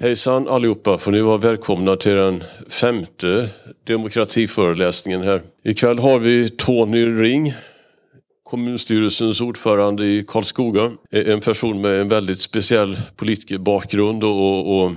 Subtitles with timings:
[0.00, 3.48] Hejsan allihopa, får ni vara välkomna till den femte
[3.84, 5.42] demokratiföreläsningen här.
[5.64, 7.54] Ikväll har vi Tony Ring,
[8.42, 10.92] kommunstyrelsens ordförande i Karlskoga.
[11.10, 14.92] En person med en väldigt speciell politikerbakgrund och, och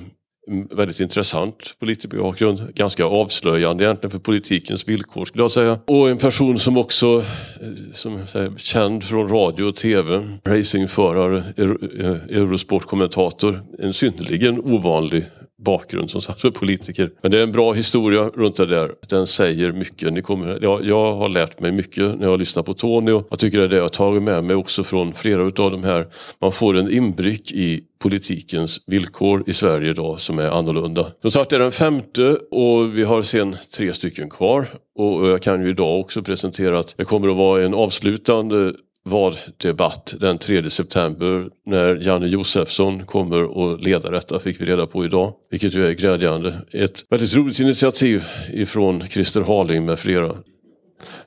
[0.52, 2.76] Mm, väldigt intressant politikerbakgrund.
[2.76, 5.80] Ganska avslöjande egentligen för politikens villkor skulle jag säga.
[5.86, 7.24] Och en person som också
[7.62, 10.38] eh, som säger, känd från radio och tv.
[10.46, 13.62] Racingförare, eh, Eurosportkommentator.
[13.80, 15.26] En synnerligen ovanlig
[15.64, 17.12] bakgrund som sagt för politiker.
[17.22, 18.92] Men det är en bra historia runt det där.
[19.10, 20.14] Den säger mycket.
[20.14, 23.40] Ni kommer, jag, jag har lärt mig mycket när jag lyssnar på Tony och jag
[23.40, 26.08] tycker det är det jag har tagit med mig också från flera utav de här.
[26.40, 31.12] Man får en inblick i politikens villkor i Sverige idag som är annorlunda.
[31.22, 34.68] Som sagt det är den femte och vi har sen tre stycken kvar.
[34.96, 40.14] Och jag kan ju idag också presentera att det kommer att vara en avslutande valdebatt
[40.20, 45.34] den 3 september när Janne Josefsson kommer att leda detta fick vi reda på idag.
[45.50, 46.62] Vilket ju är glädjande.
[46.72, 50.36] Ett väldigt roligt initiativ ifrån Christer Harling med flera.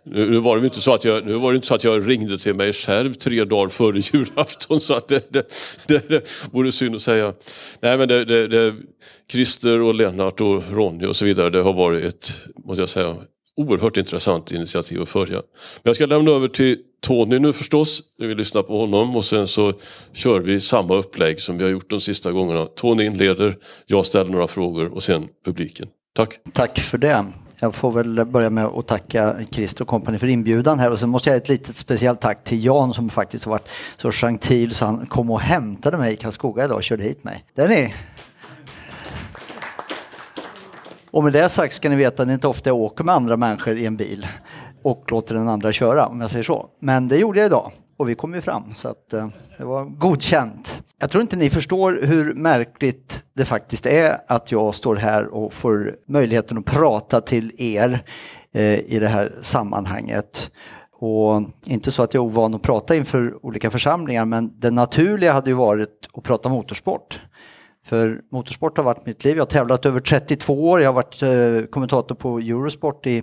[0.04, 2.10] Nu, nu, var det inte så att jag, nu var det inte så att jag
[2.10, 5.48] ringde till mig själv tre dagar före julafton så att det, det,
[5.88, 7.32] det, det vore synd att säga.
[7.80, 8.74] Nej men det, det, det,
[9.32, 12.32] Christer och Lennart och Ronny och så vidare det har varit ett,
[12.64, 13.16] måste jag säga,
[13.56, 15.36] oerhört intressant initiativ att följa.
[15.36, 19.24] Men jag ska lämna över till Tony nu förstås, när vi lyssnar på honom och
[19.24, 19.72] sen så
[20.12, 22.66] kör vi samma upplägg som vi har gjort de sista gångerna.
[22.66, 25.88] Tony inleder, jag ställer några frågor och sen publiken.
[26.16, 26.38] Tack!
[26.52, 27.26] Tack för det.
[27.60, 31.08] Jag får väl börja med att tacka Christer och kompani för inbjudan här och sen
[31.08, 34.84] måste jag ett litet speciellt tack till Jan som faktiskt har varit så gentil så
[34.84, 37.44] han kom och hämtade mig i Karlskoga idag och körde hit mig.
[37.54, 37.94] Där ni!
[41.10, 43.36] Och med det sagt ska ni veta att det inte ofta jag åker med andra
[43.36, 44.26] människor i en bil
[44.84, 46.66] och låter den andra köra om jag säger så.
[46.80, 49.84] Men det gjorde jag idag och vi kom ju fram så att eh, det var
[49.84, 50.82] godkänt.
[51.00, 55.52] Jag tror inte ni förstår hur märkligt det faktiskt är att jag står här och
[55.52, 58.04] får möjligheten att prata till er
[58.52, 60.50] eh, i det här sammanhanget.
[60.92, 65.32] Och inte så att jag är ovan att prata inför olika församlingar men det naturliga
[65.32, 67.20] hade ju varit att prata motorsport.
[67.84, 69.36] För motorsport har varit mitt liv.
[69.36, 70.80] Jag har tävlat över 32 år.
[70.80, 73.22] Jag har varit eh, kommentator på Eurosport i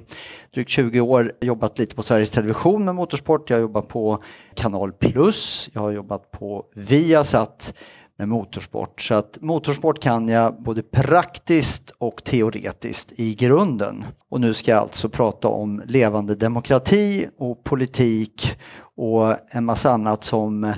[0.54, 1.34] drygt 20 år.
[1.42, 3.50] Jobbat lite på Sveriges Television med motorsport.
[3.50, 4.24] Jag har jobbat på
[4.56, 5.70] Kanal Plus.
[5.74, 7.74] Jag har jobbat på Viasat
[8.18, 9.02] med motorsport.
[9.02, 14.06] Så att motorsport kan jag både praktiskt och teoretiskt i grunden.
[14.30, 18.58] Och nu ska jag alltså prata om levande demokrati och politik
[18.98, 20.74] och en massa annat som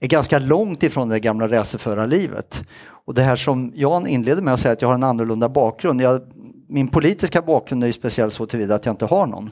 [0.00, 2.64] är ganska långt ifrån det gamla racerförarlivet.
[3.06, 6.00] Och det här som Jan inledde med att säga att jag har en annorlunda bakgrund.
[6.00, 6.20] Jag,
[6.68, 9.50] min politiska bakgrund är ju speciell så tillvida att jag inte har någon.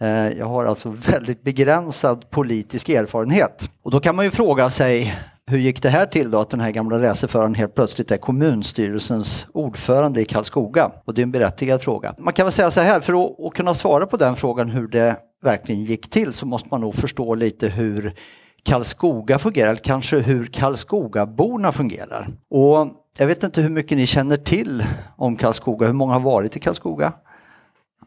[0.00, 3.70] Eh, jag har alltså väldigt begränsad politisk erfarenhet.
[3.82, 5.14] Och då kan man ju fråga sig
[5.46, 9.46] hur gick det här till då att den här gamla racerföraren helt plötsligt är kommunstyrelsens
[9.52, 10.90] ordförande i Karlskoga?
[11.04, 12.14] Och det är en berättigad fråga.
[12.18, 15.16] Man kan väl säga så här, för att kunna svara på den frågan hur det
[15.42, 18.14] verkligen gick till så måste man nog förstå lite hur
[18.62, 22.28] Karlskoga fungerar, eller kanske hur Karlskogaborna fungerar.
[22.50, 22.88] Och
[23.18, 24.84] jag vet inte hur mycket ni känner till
[25.16, 27.12] om Karlskoga, hur många har varit i Karlskoga?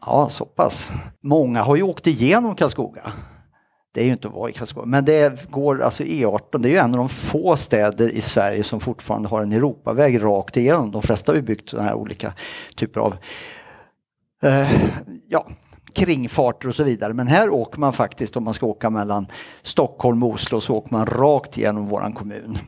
[0.00, 0.90] Ja, så pass.
[1.20, 3.12] Många har ju åkt igenom Karlskoga.
[3.94, 6.70] Det är ju inte att vara i Karlskoga, men det går alltså E18, det är
[6.70, 10.90] ju en av de få städer i Sverige som fortfarande har en Europaväg rakt igenom.
[10.90, 12.32] De flesta har ju byggt sådana här olika
[12.76, 13.16] typer av
[14.42, 14.70] eh,
[15.28, 15.46] ja,
[15.94, 17.14] kringfarter och så vidare.
[17.14, 19.26] Men här åker man faktiskt, om man ska åka mellan
[19.62, 22.58] Stockholm och Oslo, så åker man rakt genom våran kommun.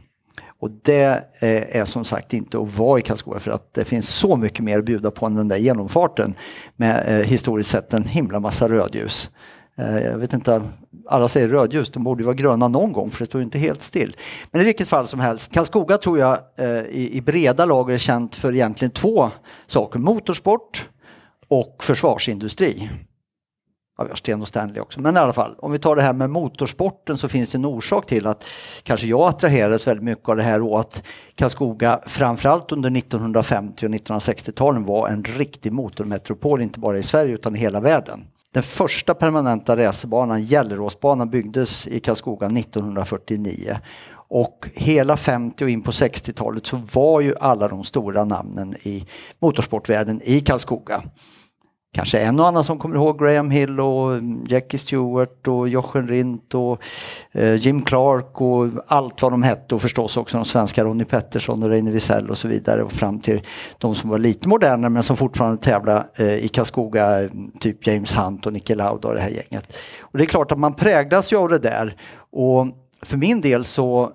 [0.65, 4.09] Och det eh, är som sagt inte att vara i Karlskoga för att det finns
[4.09, 6.34] så mycket mer att bjuda på än den där genomfarten
[6.77, 9.31] med eh, historiskt sett en himla massa rödljus.
[9.79, 10.63] Eh, jag vet inte,
[11.09, 13.59] alla säger rödljus, de borde ju vara gröna någon gång för det står ju inte
[13.59, 14.17] helt still.
[14.51, 16.39] Men i vilket fall som helst, Karlskoga tror jag
[16.91, 19.31] i breda lager är känt för egentligen två
[19.67, 20.89] saker, motorsport
[21.49, 22.91] och försvarsindustri.
[23.99, 25.00] Ja, vi har Sten och Stanley också.
[25.00, 27.65] Men i alla fall, om vi tar det här med motorsporten så finns det en
[27.65, 28.44] orsak till att
[28.82, 31.03] kanske jag attraherades väldigt mycket av det här och att
[31.34, 37.57] Karlskoga framförallt under 1950 och 1960-talen var en riktig motormetropol, inte bara i Sverige utan
[37.57, 38.24] i hela världen.
[38.53, 43.78] Den första permanenta racerbanan, Gelleråsbanan, byggdes i Karlskoga 1949.
[44.28, 49.07] Och hela 50 och in på 60-talet så var ju alla de stora namnen i
[49.41, 51.03] motorsportvärlden i Karlskoga
[51.95, 54.13] kanske en och annan som kommer ihåg Graham Hill och
[54.49, 56.83] Jackie Stewart och Jochen Rindt och
[57.33, 59.75] eh, Jim Clark och allt vad de hette.
[59.75, 62.83] Och förstås också de svenska Ronnie Pettersson och Reine Wiesel och så vidare.
[62.83, 63.43] Och fram till
[63.79, 67.29] de som var lite modernare men som fortfarande tävlar eh, i Karlskoga,
[67.61, 69.77] typ James Hunt och Nicke Lauda och det här gänget.
[70.01, 71.97] Och det är klart att man präglas ju av det där.
[72.31, 72.67] Och
[73.03, 74.13] för min del så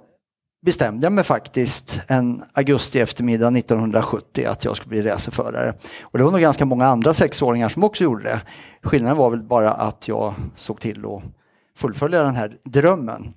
[0.61, 5.73] bestämde jag mig faktiskt en augusti eftermiddag 1970 att jag skulle bli racerförare.
[6.01, 8.41] Och det var nog ganska många andra sexåringar som också gjorde det.
[8.81, 11.23] Skillnaden var väl bara att jag såg till att
[11.77, 13.33] fullfölja den här drömmen.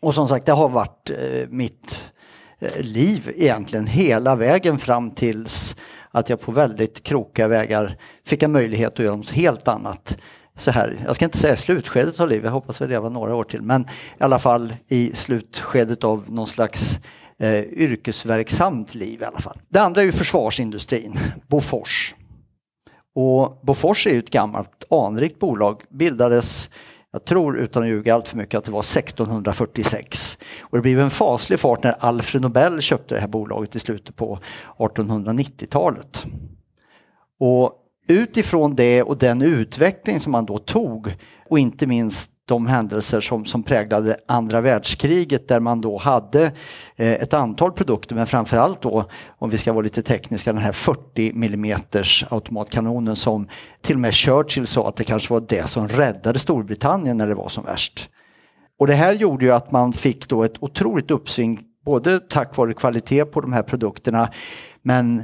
[0.00, 2.12] Och som sagt, det har varit eh, mitt
[2.58, 5.76] eh, liv egentligen hela vägen fram tills
[6.10, 10.18] att jag på väldigt krokiga vägar fick en möjlighet att göra något helt annat
[10.56, 13.44] så här, jag ska inte säga slutskedet av livet, jag hoppas vi lever några år
[13.44, 16.98] till, men i alla fall i slutskedet av någon slags
[17.38, 19.58] eh, yrkesverksamt liv i alla fall.
[19.68, 21.18] Det andra är ju försvarsindustrin,
[21.48, 22.14] Bofors.
[23.14, 26.70] Och Bofors är ju ett gammalt anrikt bolag, bildades
[27.12, 30.38] jag tror utan att ljuga allt för mycket att det var 1646.
[30.60, 34.16] Och det blev en faslig fart när Alfred Nobel köpte det här bolaget i slutet
[34.16, 34.38] på
[34.78, 36.24] 1890-talet.
[37.40, 37.72] Och
[38.08, 41.14] utifrån det och den utveckling som man då tog
[41.48, 46.42] och inte minst de händelser som, som präglade andra världskriget där man då hade
[46.96, 49.08] eh, ett antal produkter men framförallt då
[49.38, 51.80] om vi ska vara lite tekniska den här 40 mm
[52.28, 53.48] automatkanonen som
[53.80, 57.34] till och med Churchill sa att det kanske var det som räddade Storbritannien när det
[57.34, 58.08] var som värst.
[58.78, 62.74] Och det här gjorde ju att man fick då ett otroligt uppsving både tack vare
[62.74, 64.32] kvalitet på de här produkterna
[64.82, 65.22] men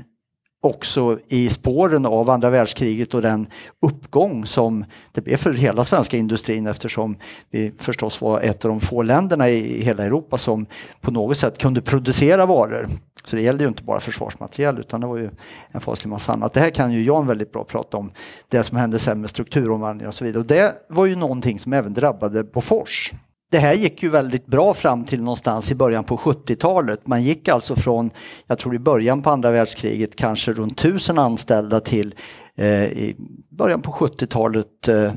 [0.61, 3.47] också i spåren av andra världskriget och den
[3.87, 7.17] uppgång som det blev för hela svenska industrin eftersom
[7.51, 10.67] vi förstås var ett av de få länderna i hela Europa som
[11.01, 12.89] på något sätt kunde producera varor.
[13.25, 15.31] Så det gällde ju inte bara försvarsmateriel utan det var ju
[15.73, 16.53] en faslig massa annat.
[16.53, 18.11] Det här kan ju Jan väldigt bra prata om,
[18.49, 20.41] det som hände sen med strukturomvandling och så vidare.
[20.41, 23.13] Och det var ju någonting som även drabbade Bofors
[23.51, 27.07] det här gick ju väldigt bra fram till någonstans i början på 70-talet.
[27.07, 28.11] Man gick alltså från,
[28.47, 32.15] jag tror i början på andra världskriget, kanske runt 1000 anställda till
[32.57, 33.17] eh, i
[33.51, 35.13] början på 70-talet eh,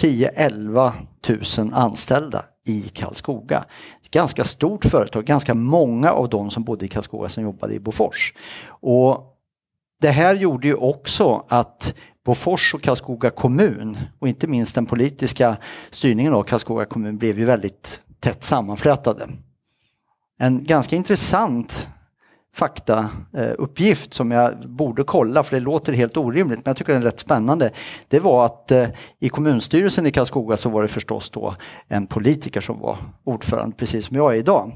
[0.00, 0.92] 10-11
[1.58, 3.64] 000 anställda i Karlskoga.
[4.02, 7.80] Ett ganska stort företag, ganska många av de som bodde i Karlskoga som jobbade i
[7.80, 8.34] Bofors.
[8.68, 9.34] Och
[10.00, 11.94] det här gjorde ju också att
[12.28, 15.56] Bofors och Karlskoga kommun och inte minst den politiska
[15.90, 19.28] styrningen av Karlskoga kommun blev ju väldigt tätt sammanflätade.
[20.38, 21.88] En ganska intressant
[22.54, 27.02] faktauppgift eh, som jag borde kolla för det låter helt orimligt men jag tycker den
[27.02, 27.70] är rätt spännande.
[28.08, 28.88] Det var att eh,
[29.20, 31.54] i kommunstyrelsen i Karlskoga så var det förstås då
[31.86, 34.72] en politiker som var ordförande precis som jag är idag.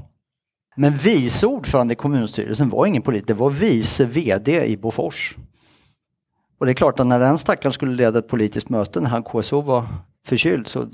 [0.75, 5.35] Men vice ordförande i kommunstyrelsen var ingen politiker, det var vice VD i Bofors.
[6.63, 9.23] Och det är klart att när den stackaren skulle leda ett politiskt möte när han
[9.23, 9.85] KSO var
[10.25, 10.87] förkyld så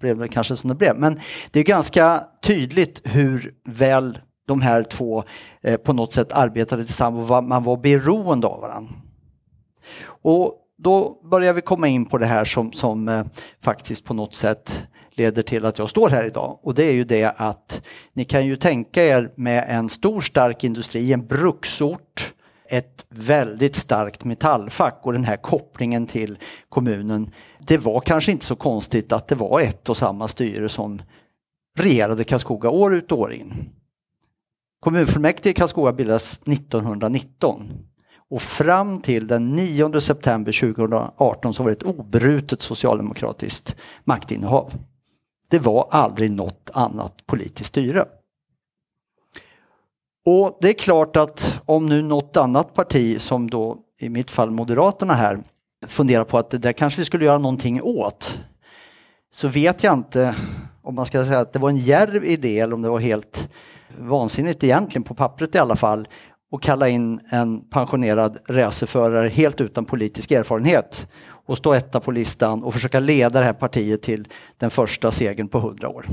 [0.00, 0.98] blev det kanske som det blev.
[0.98, 5.24] Men det är ganska tydligt hur väl de här två
[5.62, 8.92] eh, på något sätt arbetade tillsammans och man var beroende av varandra.
[10.06, 13.24] Och då börjar vi komma in på det här som, som eh,
[13.62, 16.58] faktiskt på något sätt leder till att jag står här idag.
[16.62, 17.82] Och det är ju det att
[18.12, 22.32] ni kan ju tänka er med en stor stark industri, en bruksort,
[22.68, 26.38] ett väldigt starkt metallfack och den här kopplingen till
[26.68, 27.30] kommunen.
[27.60, 31.02] Det var kanske inte så konstigt att det var ett och samma styre som
[31.78, 33.54] regerade Karlskoga år ut och år in.
[34.80, 37.72] Kommunfullmäktige i Karlskoga bildades 1919
[38.30, 44.72] och fram till den 9 september 2018 så var det ett obrutet socialdemokratiskt maktinnehav.
[45.48, 48.04] Det var aldrig något annat politiskt styre.
[50.24, 54.50] Och det är klart att om nu något annat parti som då i mitt fall
[54.50, 55.38] Moderaterna här
[55.86, 58.38] funderar på att det där kanske vi skulle göra någonting åt.
[59.32, 60.34] Så vet jag inte
[60.82, 63.48] om man ska säga att det var en järv idé eller om det var helt
[63.98, 66.08] vansinnigt egentligen på pappret i alla fall
[66.52, 71.10] och kalla in en pensionerad racerförare helt utan politisk erfarenhet
[71.46, 75.48] och stå etta på listan och försöka leda det här partiet till den första segern
[75.48, 76.06] på hundra år.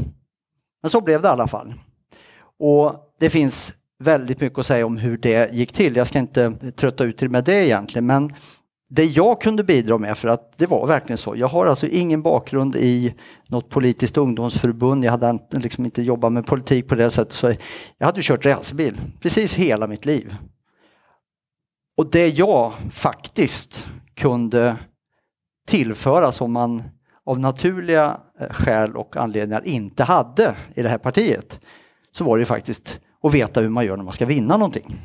[0.81, 1.73] Men så blev det i alla fall.
[2.59, 5.95] Och det finns väldigt mycket att säga om hur det gick till.
[5.95, 8.33] Jag ska inte trötta ut er med det egentligen men
[8.93, 11.35] det jag kunde bidra med, för att det var verkligen så.
[11.35, 13.13] Jag har alltså ingen bakgrund i
[13.47, 15.05] något politiskt ungdomsförbund.
[15.05, 17.33] Jag hade liksom inte jobbat med politik på det sättet.
[17.33, 17.53] Så
[17.97, 20.35] jag hade kört racerbil precis hela mitt liv.
[21.97, 24.77] Och det jag faktiskt kunde
[25.67, 26.83] tillföra som man
[27.25, 31.59] av naturliga eh, skäl och anledningar inte hade i det här partiet
[32.11, 34.95] så var det faktiskt och veta hur man gör när man ska vinna någonting.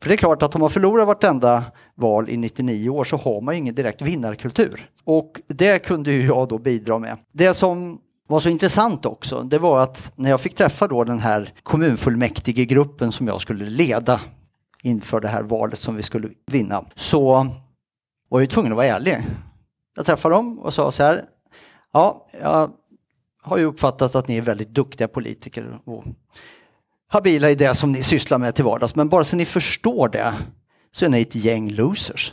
[0.00, 3.40] För det är klart att om man förlorar vartenda val i 99 år så har
[3.40, 4.90] man ju ingen direkt vinnarkultur.
[5.04, 7.18] Och det kunde ju jag då bidra med.
[7.32, 11.18] Det som var så intressant också, det var att när jag fick träffa då den
[11.18, 14.20] här kommunfullmäktige gruppen som jag skulle leda
[14.82, 17.46] inför det här valet som vi skulle vinna, så
[18.28, 19.26] var jag tvungen att vara ärlig.
[19.96, 21.24] Jag träffade dem och sa så här,
[21.92, 22.70] ja, jag
[23.42, 26.04] har ju uppfattat att ni är väldigt duktiga politiker och
[27.08, 28.94] habila i det som ni sysslar med till vardags.
[28.94, 30.34] Men bara så ni förstår det
[30.92, 32.32] så är ni ett gäng losers.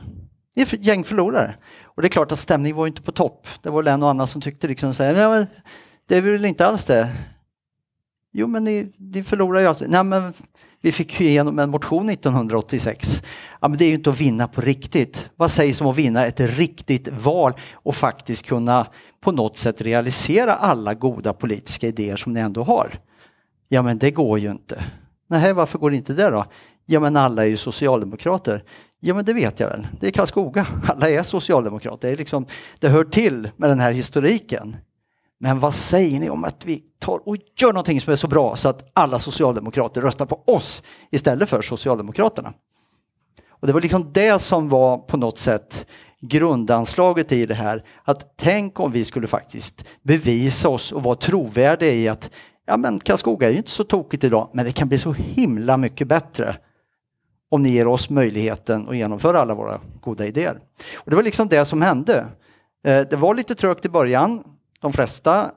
[0.56, 1.56] Ni är ett gäng förlorare.
[1.84, 3.48] Och det är klart att stämningen var inte på topp.
[3.62, 5.48] Det var en och annan som tyckte liksom så här, men
[6.08, 7.10] det är väl inte alls det.
[8.34, 9.90] Jo men ni, ni förlorar ju alltid.
[9.90, 10.34] Nej men
[10.82, 13.22] vi fick ju igenom en motion 1986.
[13.62, 15.30] Ja, men det är ju inte att vinna på riktigt.
[15.36, 18.88] Vad sägs om att vinna ett riktigt val och faktiskt kunna
[19.22, 23.00] på något sätt realisera alla goda politiska idéer som ni ändå har?
[23.68, 24.84] Ja men det går ju inte.
[25.28, 26.46] Nej, varför går det inte det då?
[26.86, 28.64] Ja men alla är ju socialdemokrater.
[29.00, 29.88] Ja men det vet jag väl.
[30.00, 30.68] Det är Karlskoga.
[30.88, 32.08] Alla är socialdemokrater.
[32.08, 32.46] Det, är liksom,
[32.80, 34.78] det hör till med den här historiken.
[35.40, 38.56] Men vad säger ni om att vi tar och gör någonting som är så bra
[38.56, 42.54] så att alla socialdemokrater röstar på oss istället för Socialdemokraterna?
[43.50, 45.88] Och det var liksom det som var på något sätt
[46.22, 47.84] grundanslaget i det här.
[48.04, 52.32] Att tänk om vi skulle faktiskt bevisa oss och vara trovärdiga i att
[52.66, 55.78] ja men Karlskoga är ju inte så tokigt idag, men det kan bli så himla
[55.78, 56.58] mycket bättre
[57.50, 60.60] om ni ger oss möjligheten att genomföra alla våra goda idéer.
[60.96, 62.26] Och det var liksom det som hände.
[62.86, 64.44] Eh, det var lite trögt i början.
[64.82, 65.52] De flesta,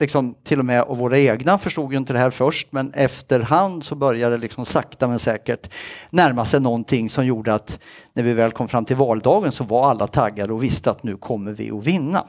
[0.00, 3.84] liksom till och med och våra egna, förstod ju inte det här först, men efterhand
[3.84, 5.70] så började det liksom sakta men säkert
[6.10, 7.80] närma sig någonting som gjorde att
[8.12, 11.16] när vi väl kom fram till valdagen så var alla taggade och visste att nu
[11.16, 12.26] kommer vi att vinna.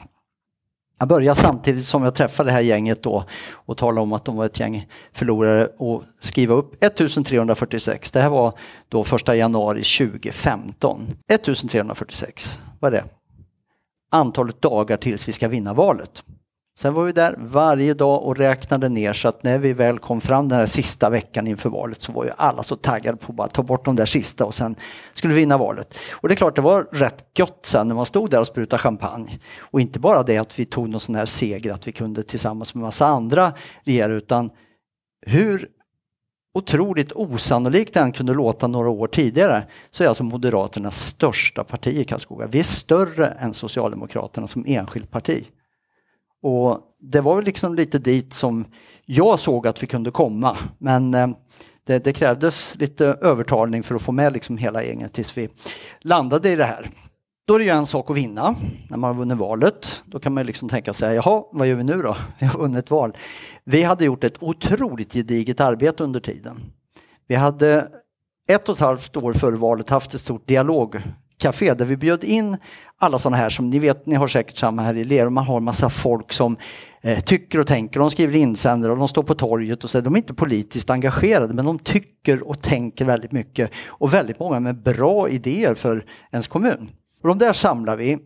[0.98, 4.36] Jag började samtidigt som jag träffade det här gänget då och talade om att de
[4.36, 8.12] var ett gäng förlorare och skriva upp 1346.
[8.12, 8.58] Det här var
[8.90, 11.08] då första januari 2015.
[11.32, 13.06] 1346, vad är det?
[14.12, 16.24] Antalet dagar tills vi ska vinna valet.
[16.78, 20.22] Sen var vi där varje dag och räknade ner så att när vi väl kom
[20.22, 23.36] fram den här sista veckan inför valet så var ju alla så taggade på att
[23.36, 24.76] bara ta bort de där sista och sen
[25.14, 25.98] skulle vi vinna valet.
[26.12, 28.82] Och det är klart, det var rätt gött sen när man stod där och sprutade
[28.82, 29.40] champagne.
[29.60, 32.76] Och inte bara det att vi tog någon sån här seger att vi kunde tillsammans
[32.76, 33.54] med massa andra
[33.84, 34.50] regera utan
[35.26, 35.70] hur
[36.54, 42.04] otroligt osannolikt den kunde låta några år tidigare så är alltså Moderaternas största parti i
[42.04, 42.48] Karlskoga.
[42.48, 45.46] Vi är större än Socialdemokraterna som enskilt parti.
[46.46, 48.66] Och det var väl liksom lite dit som
[49.06, 50.58] jag såg att vi kunde komma.
[50.78, 51.28] Men eh,
[51.86, 55.50] det, det, krävdes lite övertalning för att få med liksom hela gänget tills vi
[56.02, 56.90] landade i det här.
[57.48, 58.56] Då är det ju en sak att vinna
[58.90, 60.04] när man har vunnit valet.
[60.06, 62.18] Då kan man liksom tänka sig, jaha, vad gör vi nu då?
[62.40, 63.18] Vi har vunnit val.
[63.64, 66.60] Vi hade gjort ett otroligt gediget arbete under tiden.
[67.28, 67.88] Vi hade
[68.50, 71.02] ett och ett halvt år före valet haft ett stort dialog
[71.38, 72.58] café där vi bjöd in
[72.98, 75.60] alla sådana här som ni vet, ni har säkert samma här i Lerum, man har
[75.60, 76.58] massa folk som
[77.02, 80.02] eh, tycker och tänker, de skriver insändare och de står på torget och så.
[80.02, 84.60] De är inte politiskt engagerade men de tycker och tänker väldigt mycket och väldigt många
[84.60, 86.90] med bra idéer för ens kommun.
[87.22, 88.18] Och de där samlar vi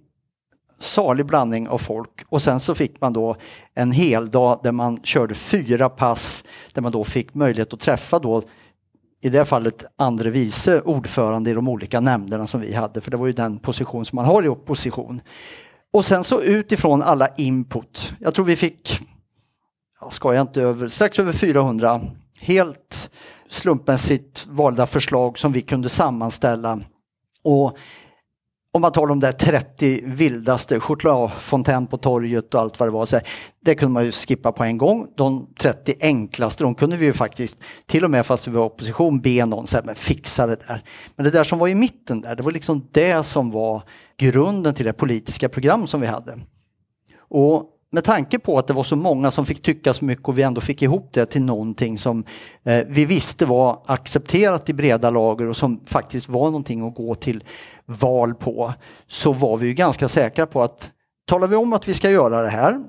[0.80, 3.36] salig blandning av folk och sen så fick man då
[3.76, 8.20] en hel dag där man körde fyra pass där man då fick möjlighet att träffa
[8.20, 8.42] då
[9.22, 13.18] i det fallet andre vice ordförande i de olika nämnderna som vi hade, för det
[13.18, 15.22] var ju den position som man har i opposition.
[15.94, 19.00] Och sen så utifrån alla input, jag tror vi fick,
[20.02, 22.02] jag skojar inte över, strax över 400
[22.40, 23.10] helt
[23.50, 26.80] slumpmässigt valda förslag som vi kunde sammanställa.
[27.44, 27.78] Och
[28.72, 33.06] om man tar de där 30 vildaste, chokladfontän på torget och allt vad det var,
[33.06, 33.20] så
[33.66, 35.08] det kunde man ju skippa på en gång.
[35.18, 39.22] De 30 enklaste, de kunde vi ju faktiskt, till och med fast vi var opposition,
[39.22, 40.84] be någon säga, men fixa det där.
[41.16, 43.84] Men det där som var i mitten där, det var liksom det som var
[44.18, 46.40] grunden till det politiska program som vi hade.
[47.18, 50.38] Och med tanke på att det var så många som fick tycka så mycket och
[50.38, 52.24] vi ändå fick ihop det till någonting som
[52.64, 57.16] eh, vi visste var accepterat i breda lager och som faktiskt var någonting att gå
[57.16, 57.44] till
[57.86, 58.74] val på
[59.08, 60.92] så var vi ju ganska säkra på att
[61.28, 62.84] talar vi om att vi ska göra det här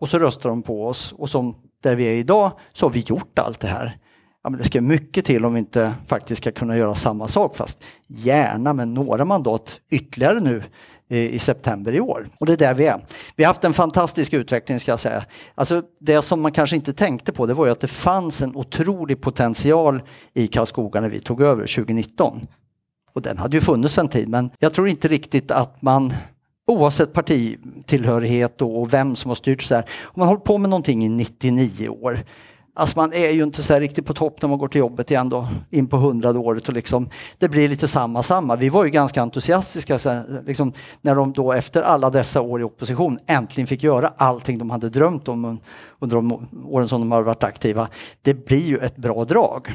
[0.00, 3.00] och så röstar de på oss och som där vi är idag så har vi
[3.00, 3.98] gjort allt det här.
[4.44, 7.56] Ja, men det ska mycket till om vi inte faktiskt ska kunna göra samma sak
[7.56, 10.62] fast gärna med några mandat ytterligare nu
[11.08, 12.28] i september i år.
[12.38, 13.00] Och det är där vi är.
[13.36, 15.24] Vi har haft en fantastisk utveckling ska jag säga.
[15.54, 18.56] Alltså det som man kanske inte tänkte på det var ju att det fanns en
[18.56, 20.02] otrolig potential
[20.34, 22.46] i Karlskoga när vi tog över 2019.
[23.12, 26.14] Och den hade ju funnits en tid men jag tror inte riktigt att man
[26.66, 29.84] oavsett partitillhörighet och vem som har styrt så här.
[30.02, 32.24] Om man har hållit på med någonting i 99 år
[32.78, 35.28] Alltså man är ju inte så riktigt på topp när man går till jobbet igen
[35.28, 38.56] då, in på hundrade året och liksom, det blir lite samma samma.
[38.56, 42.64] Vi var ju ganska entusiastiska så liksom, när de då efter alla dessa år i
[42.64, 45.58] opposition äntligen fick göra allting de hade drömt om
[45.98, 47.88] under de åren som de har varit aktiva.
[48.22, 49.72] Det blir ju ett bra drag.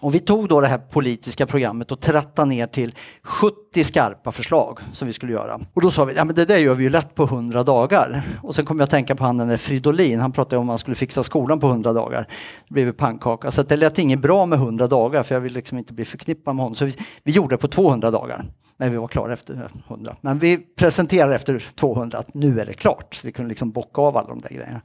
[0.00, 4.78] Och vi tog då det här politiska programmet och trattade ner till 70 skarpa förslag
[4.92, 5.60] som vi skulle göra.
[5.74, 8.22] Och då sa vi, ja men det där gör vi ju lätt på 100 dagar.
[8.42, 10.66] Och sen kom jag att tänka på han den där Fridolin, han pratade om att
[10.66, 12.28] man skulle fixa skolan på 100 dagar.
[12.68, 13.50] Det blev pannkaka.
[13.50, 16.54] Så det lät inget bra med 100 dagar för jag vill liksom inte bli förknippad
[16.54, 16.74] med honom.
[16.74, 18.44] Så vi, vi gjorde det på 200 dagar.
[18.76, 20.16] Men vi var klara efter 100.
[20.20, 23.14] Men vi presenterade efter 200 att nu är det klart.
[23.14, 24.80] Så vi kunde liksom bocka av alla de där grejerna.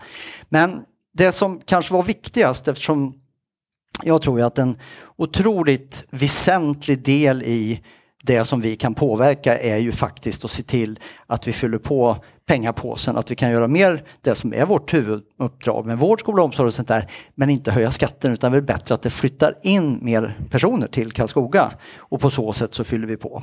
[0.50, 0.82] Men
[1.14, 3.23] det som kanske var viktigast eftersom
[4.04, 4.78] jag tror att en
[5.16, 7.82] otroligt väsentlig del i
[8.24, 12.18] det som vi kan påverka är ju faktiskt att se till att vi fyller på
[12.46, 16.68] pengapåsen, att vi kan göra mer det som är vårt huvuduppdrag med vård, skola omsorg
[16.68, 20.00] och sånt där, men inte höja skatten utan det är bättre att det flyttar in
[20.02, 23.42] mer personer till Karlskoga och på så sätt så fyller vi på.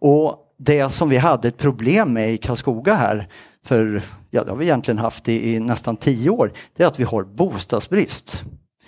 [0.00, 3.28] Och det som vi hade ett problem med i Karlskoga här
[3.64, 7.00] för, ja det har vi egentligen haft i, i nästan tio år, det är att
[7.00, 8.42] vi har bostadsbrist.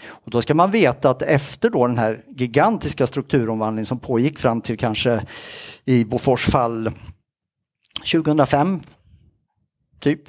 [0.08, 4.60] Och då ska man veta att efter då den här gigantiska strukturomvandlingen som pågick fram
[4.60, 5.26] till kanske
[5.84, 6.90] i Bofors fall
[8.12, 8.80] 2005,
[10.00, 10.22] typ,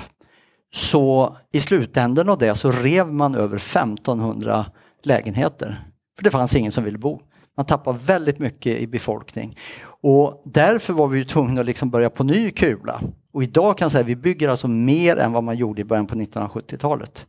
[0.73, 4.65] så i slutändan av det så rev man över 1500
[5.03, 5.87] lägenheter.
[6.17, 7.21] För det fanns ingen som ville bo.
[7.57, 9.57] Man tappade väldigt mycket i befolkning.
[9.83, 13.01] Och därför var vi tvungna att liksom börja på ny kula.
[13.33, 15.85] Och idag kan jag säga att vi bygger alltså mer än vad man gjorde i
[15.85, 17.27] början på 1970-talet.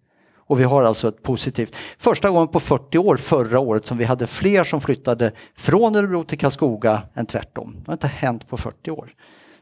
[0.53, 4.05] Och vi har alltså ett positivt, första gången på 40 år förra året som vi
[4.05, 7.75] hade fler som flyttade från Örebro till Karlskoga än tvärtom.
[7.77, 9.11] Det har inte hänt på 40 år.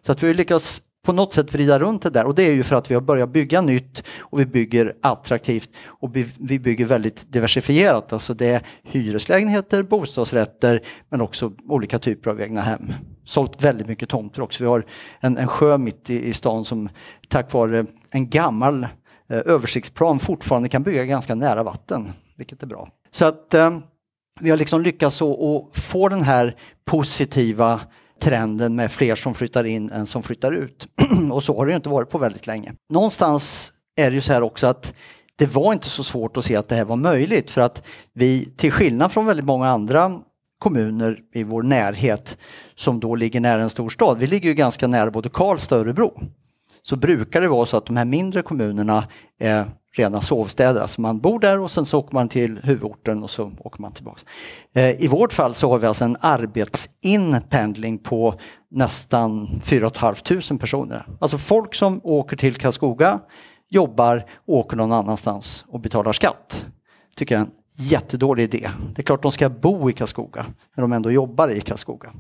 [0.06, 2.52] Så att vi har lyckats på något sätt vrida runt det där och det är
[2.52, 6.87] ju för att vi har börjat bygga nytt och vi bygger attraktivt och vi bygger
[6.87, 8.12] väldigt diversifierat.
[8.12, 12.92] Alltså det är hyreslägenheter, bostadsrätter men också olika typer av egna hem.
[13.25, 14.64] Sålt väldigt mycket tomter också.
[14.64, 14.87] Vi har
[15.20, 16.88] en, en sjö mitt i, i stan som
[17.28, 18.87] tack vare en gammal
[19.30, 22.88] Eh, översiktsplan fortfarande kan bygga ganska nära vatten, vilket är bra.
[23.10, 23.78] Så att eh,
[24.40, 27.80] vi har liksom lyckats att få den här positiva
[28.20, 30.88] trenden med fler som flyttar in än som flyttar ut.
[31.32, 32.75] och så har det inte varit på väldigt länge.
[32.92, 34.94] Någonstans är det ju så här också att
[35.37, 38.44] det var inte så svårt att se att det här var möjligt för att vi
[38.56, 40.20] till skillnad från väldigt många andra
[40.58, 42.38] kommuner i vår närhet
[42.75, 44.18] som då ligger nära en stor stad.
[44.18, 46.20] Vi ligger ju ganska nära både Karlstad och Örebro
[46.83, 50.81] så brukar det vara så att de här mindre kommunerna är rena sovstäder.
[50.81, 53.93] Alltså man bor där och sen så åker man till huvudorten och så åker man
[53.93, 54.21] tillbaka.
[54.75, 58.35] Eh, I vårt fall så har vi alltså en arbetsinpendling på
[58.71, 61.07] nästan 4 500 personer.
[61.21, 63.21] Alltså folk som åker till Karlskoga,
[63.69, 66.66] jobbar åker någon annanstans och betalar skatt.
[67.16, 68.71] Tycker jag är en jättedålig idé.
[68.95, 72.12] Det är klart de ska bo i Karlskoga när de ändå jobbar i Karlskoga.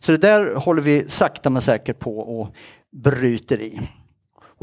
[0.00, 2.54] Så det där håller vi sakta men säkert på och
[2.92, 3.80] bryter i.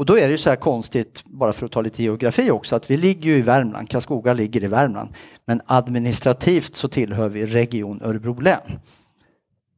[0.02, 2.76] Och då är det ju så här konstigt, bara för att ta lite geografi också,
[2.76, 5.10] att vi ligger ju i Värmland, Karlskoga ligger i Värmland.
[5.44, 8.80] Men administrativt så tillhör vi Region Örebro län.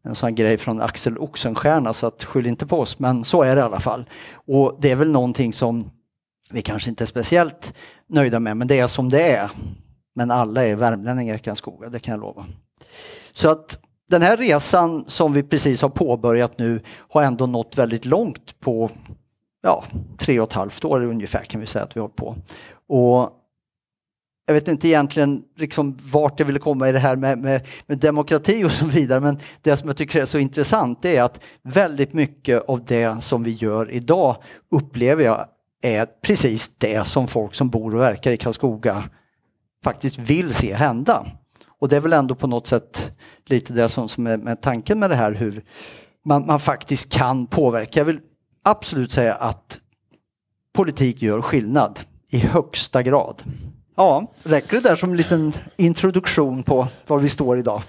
[0.05, 3.57] En sån grej från Axel Oxenstierna, så att skyll inte på oss, men så är
[3.57, 4.05] det i alla fall.
[4.47, 5.91] Och det är väl någonting som
[6.51, 7.75] vi kanske inte är speciellt
[8.07, 9.51] nöjda med, men det är som det är.
[10.15, 12.47] Men alla är värmlänningar i Karlskoga, det kan jag lova.
[13.33, 13.79] Så att
[14.11, 18.91] den här resan som vi precis har påbörjat nu har ändå nått väldigt långt på
[19.65, 19.85] ja,
[20.19, 22.37] tre och ett halvt år ungefär kan vi säga att vi har hållit på.
[22.89, 23.31] Och
[24.47, 27.99] jag vet inte egentligen liksom vart jag ville komma i det här med, med, med,
[27.99, 32.13] demokrati och så vidare men det som jag tycker är så intressant är att väldigt
[32.13, 34.37] mycket av det som vi gör idag
[34.71, 35.47] upplever jag
[35.83, 39.05] är precis det som folk som bor och verkar i Karlskoga
[39.85, 41.27] faktiskt vill se hända.
[41.81, 43.13] Och det är väl ändå på något sätt
[43.47, 45.65] lite det som, som är med tanken med det här hur
[46.25, 48.01] man, man faktiskt kan påverka.
[48.01, 48.21] Jag vill
[48.65, 49.81] absolut säga att
[50.73, 52.01] politik gör skillnad
[52.31, 53.43] i högsta grad.
[53.97, 57.83] Ja, räcker det där som en liten introduktion på var vi står idag?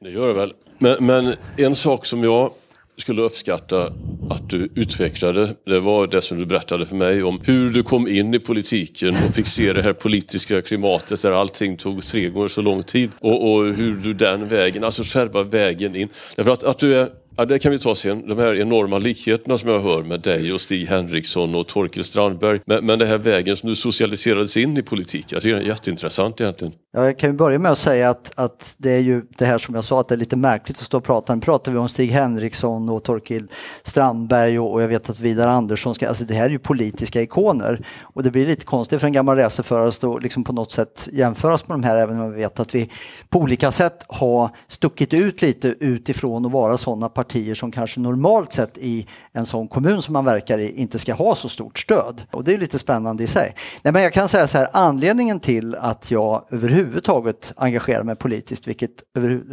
[0.00, 0.52] Det gör det väl.
[0.78, 2.50] Men, men en sak som jag
[2.96, 3.92] skulle uppskatta
[4.30, 8.08] att du utvecklade, det var det som du berättade för mig om hur du kom
[8.08, 12.48] in i politiken och fick se det här politiska klimatet där allting tog tre gånger
[12.48, 16.08] så lång tid och, och hur du den vägen, alltså själva vägen in.
[16.36, 17.08] Därför att, att du är
[17.40, 18.28] Ja, det kan vi ta sen.
[18.28, 22.60] De här enorma likheterna som jag hör med dig och Stig Henriksson och Torkel Strandberg.
[22.66, 25.68] Men, men den här vägen som du socialiserades in i politiken, jag tycker den är
[25.68, 26.74] jätteintressant egentligen.
[26.92, 29.74] Ja, jag kan börja med att säga att, att det är ju det här som
[29.74, 31.34] jag sa att det är lite märkligt att stå och prata.
[31.34, 35.48] Nu pratar vi om Stig Henriksson och Torkild Strandberg och, och jag vet att Vidar
[35.48, 37.86] Andersson ska, alltså det här är ju politiska ikoner.
[38.02, 41.08] Och det blir lite konstigt för en gammal racerförare att stå liksom på något sätt
[41.12, 42.90] jämföras med de här även om vi vet att vi
[43.28, 48.52] på olika sätt har stuckit ut lite utifrån och vara sådana partier som kanske normalt
[48.52, 52.22] sett i en sån kommun som man verkar i inte ska ha så stort stöd.
[52.30, 53.54] Och det är lite spännande i sig.
[53.82, 58.16] Nej, men jag kan säga så här, anledningen till att jag överhuvudtaget överhuvudtaget engagera mig
[58.16, 58.68] politiskt.
[58.68, 58.90] Vilket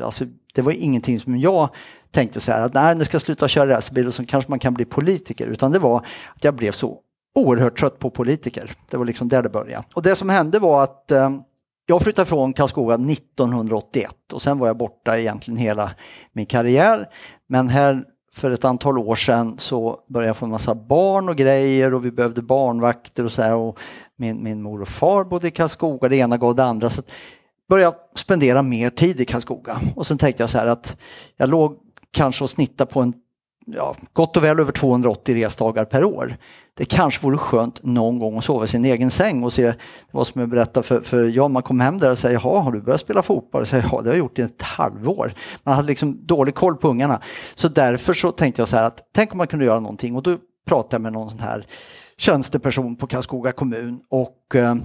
[0.03, 1.69] alltså, det var ingenting som jag
[2.11, 4.59] tänkte så här att nej, nu ska jag sluta köra racerbil och så kanske man
[4.59, 5.47] kan bli politiker.
[5.47, 5.97] Utan det var
[6.35, 6.99] att jag blev så
[7.35, 8.71] oerhört trött på politiker.
[8.89, 9.83] Det var liksom där det började.
[9.93, 11.29] Och det som hände var att eh,
[11.85, 15.91] jag flyttade från Karlskoga 1981 och sen var jag borta egentligen hela
[16.33, 17.09] min karriär.
[17.47, 18.03] Men här
[18.37, 22.05] för ett antal år sedan så började jag få en massa barn och grejer och
[22.05, 23.55] vi behövde barnvakter och så här.
[23.55, 23.79] Och
[24.15, 26.89] min, min mor och far bodde i Karlskoga, det ena gav det andra.
[26.89, 27.01] Så
[27.69, 29.81] började jag spendera mer tid i Karlskoga.
[29.95, 30.97] Och sen tänkte jag så här att
[31.37, 31.77] jag låg
[32.11, 33.13] kanske och snittade på en
[33.67, 36.37] ja, gott och väl över 280 resdagar per år.
[36.73, 39.73] Det kanske vore skönt någon gång att sova i sin egen säng och se
[40.11, 42.71] vad som jag berättade för, för ja, man kom hem där och säger, jaha, har
[42.71, 43.61] du börjat spela fotboll?
[43.61, 45.33] Jag säger, ja, det har jag gjort i ett halvår.
[45.63, 47.21] Man hade liksom dålig koll på ungarna.
[47.55, 50.23] Så därför så tänkte jag så här att, tänk om man kunde göra någonting och
[50.23, 51.65] då pratade jag med någon sån här
[52.17, 54.75] tjänsteperson på Karlskoga kommun och eh,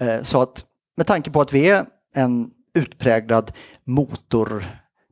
[0.00, 0.64] eh sa att
[0.96, 3.52] med tanke på att vi är en utpräglad
[3.84, 4.64] motor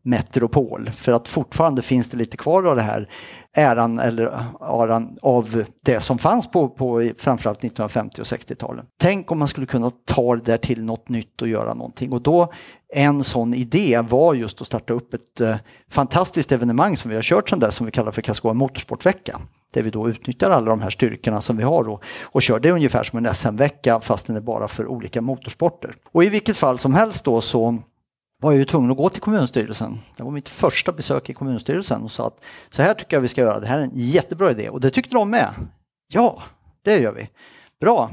[0.07, 0.91] metropol.
[0.91, 3.09] För att fortfarande finns det lite kvar av det här
[3.57, 4.27] äran eller
[4.61, 8.87] aran av det som fanns på, på framförallt 1950 och 60-talen.
[9.01, 12.13] Tänk om man skulle kunna ta det där till något nytt och göra någonting.
[12.13, 12.53] Och då
[12.95, 15.57] en sån idé var just att starta upp ett eh,
[15.91, 19.41] fantastiskt evenemang som vi har kört sedan dess som vi kallar för Karlskoga Motorsportvecka.
[19.73, 22.71] Där vi då utnyttjar alla de här styrkorna som vi har och, och kör det
[22.71, 25.95] ungefär som en SM-vecka fast den är bara för olika motorsporter.
[26.13, 27.79] Och i vilket fall som helst då så
[28.43, 29.99] var jag ju tvungen att gå till kommunstyrelsen.
[30.17, 33.29] Det var mitt första besök i kommunstyrelsen och sa att så här tycker jag vi
[33.29, 35.55] ska göra, det här är en jättebra idé och det tyckte de med.
[36.13, 36.43] Ja,
[36.85, 37.29] det gör vi.
[37.81, 38.11] Bra.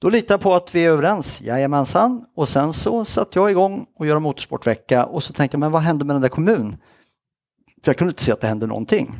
[0.00, 2.24] Då litar jag på att vi är överens, jajamensan.
[2.36, 5.82] Och sen så satte jag igång och göra motorsportvecka och så tänkte jag, men vad
[5.82, 6.76] hände med den där kommunen?
[7.82, 9.14] För jag kunde inte se att det hände någonting.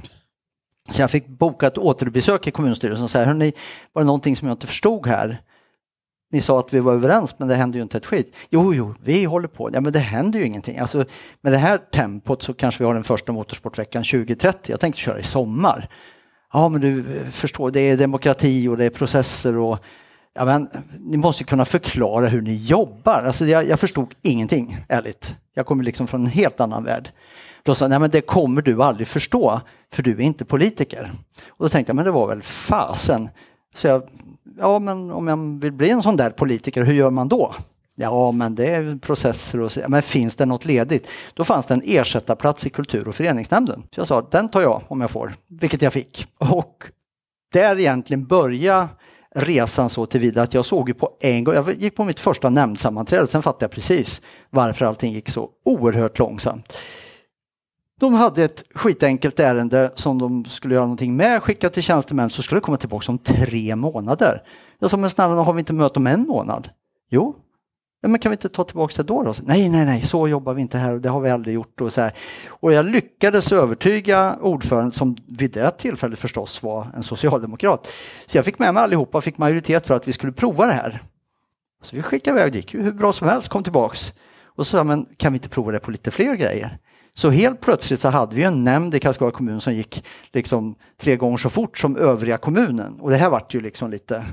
[0.91, 3.53] Så jag fick boka ett återbesök i kommunstyrelsen och säga, hörni,
[3.93, 5.43] var det någonting som jag inte förstod här?
[6.33, 8.37] Ni sa att vi var överens men det händer ju inte ett skit.
[8.51, 9.71] Jo, jo, vi håller på.
[9.73, 10.79] Ja, men det händer ju ingenting.
[10.79, 11.05] Alltså,
[11.41, 14.73] med det här tempot så kanske vi har den första motorsportveckan 2030.
[14.73, 15.89] Jag tänkte köra i sommar.
[16.53, 19.79] Ja, men du eh, förstår, det är demokrati och det är processer och
[20.35, 23.23] ja, men, ni måste kunna förklara hur ni jobbar.
[23.27, 25.37] Alltså, jag, jag förstod ingenting, ärligt.
[25.55, 27.11] Jag kommer liksom från en helt annan värld.
[27.63, 29.61] Då sa nej men det kommer du aldrig förstå,
[29.93, 31.13] för du är inte politiker.
[31.49, 33.29] Och då tänkte jag, men det var väl fasen.
[33.75, 34.03] Så jag
[34.59, 37.55] ja men om jag vill bli en sån där politiker, hur gör man då?
[37.97, 39.81] Ja, men det är processer och så.
[39.89, 41.11] Men finns det något ledigt?
[41.35, 43.83] Då fanns det en ersättarplats i kultur och föreningsnämnden.
[43.95, 46.27] Så jag sa, den tar jag om jag får, vilket jag fick.
[46.39, 46.85] Och
[47.53, 48.89] där egentligen började
[49.35, 52.51] resan så tillvida att jag såg ju på en gång, jag gick på mitt första
[52.51, 56.79] nämndsammanträde sen fattade jag precis varför allting gick så oerhört långsamt.
[58.05, 62.43] De hade ett skitenkelt ärende som de skulle göra någonting med, skicka till tjänstemän, så
[62.43, 64.43] skulle det komma tillbaka om tre månader.
[64.79, 66.69] Jag sa, men snälla, har vi inte möte om en månad?
[67.11, 67.37] Jo.
[68.01, 69.23] Ja, men kan vi inte ta tillbaka det då?
[69.23, 69.33] då?
[69.43, 71.81] Nej, nej, nej, så jobbar vi inte här och det har vi aldrig gjort.
[71.81, 72.13] Och, så här.
[72.49, 77.93] och jag lyckades övertyga ordföranden, som vid det tillfället förstås var en socialdemokrat.
[78.27, 80.73] Så jag fick med mig allihopa och fick majoritet för att vi skulle prova det
[80.73, 81.03] här.
[81.83, 84.13] Så vi skickade iväg, det gick ju hur bra som helst, kom tillbaks.
[84.45, 86.79] Och så sa men kan vi inte prova det på lite fler grejer?
[87.17, 91.17] Så helt plötsligt så hade vi en nämnd i Karlskoga kommun som gick liksom tre
[91.17, 93.01] gånger så fort som övriga kommunen.
[93.01, 94.25] Och det här vart ju liksom lite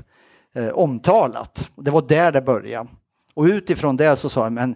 [0.54, 1.70] eh, omtalat.
[1.76, 2.88] Det var där det började.
[3.34, 4.74] Och utifrån det så sa jag, men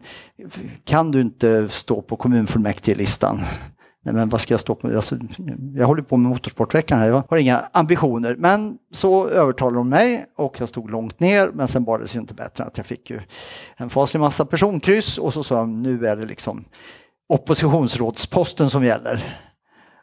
[0.84, 3.40] kan du inte stå på kommunfullmäktigelistan?
[4.02, 4.96] Nej, men vad ska jag stå på?
[4.96, 5.16] Alltså,
[5.74, 8.36] jag håller på med Motorsportveckan här, jag har inga ambitioner.
[8.38, 12.20] Men så övertalade de mig och jag stod långt ner, men sen bar det sig
[12.20, 13.20] inte bättre att jag fick ju
[13.76, 16.64] en faslig massa personkryss och så sa de, nu är det liksom
[17.28, 19.24] oppositionsrådsposten som gäller.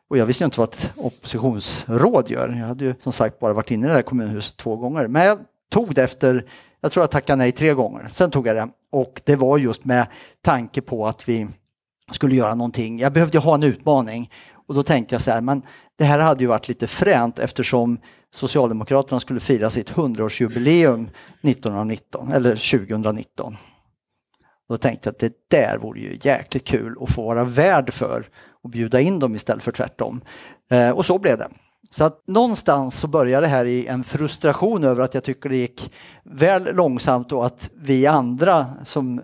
[0.10, 2.50] Och jag visste inte vad ett oppositionsråd gör.
[2.50, 5.08] Jag hade ju som sagt bara varit inne i det här kommunhuset två gånger.
[5.08, 5.40] Men jag
[5.72, 6.46] tog det efter,
[6.82, 8.08] jag tror jag tackade nej tre gånger.
[8.12, 8.70] Sen tog jag det.
[8.92, 10.08] Och det var just med
[10.42, 11.48] tanke på att vi
[12.12, 13.00] skulle göra någonting.
[13.00, 14.32] Jag behövde ha en utmaning.
[14.68, 15.62] Och då tänkte jag så här, men
[15.98, 17.98] det här hade ju varit lite fränt eftersom
[18.34, 21.10] Socialdemokraterna skulle fira sitt 100-årsjubileum
[21.42, 23.58] 1919, eller 2019.
[24.74, 28.26] Då tänkte jag att det där vore ju jäkligt kul att få vara värd för
[28.64, 30.22] och bjuda in dem istället för tvärtom.
[30.72, 31.48] Eh, och så blev det.
[31.90, 35.56] Så att någonstans så började det här i en frustration över att jag tycker det
[35.56, 39.22] gick väl långsamt och att vi andra som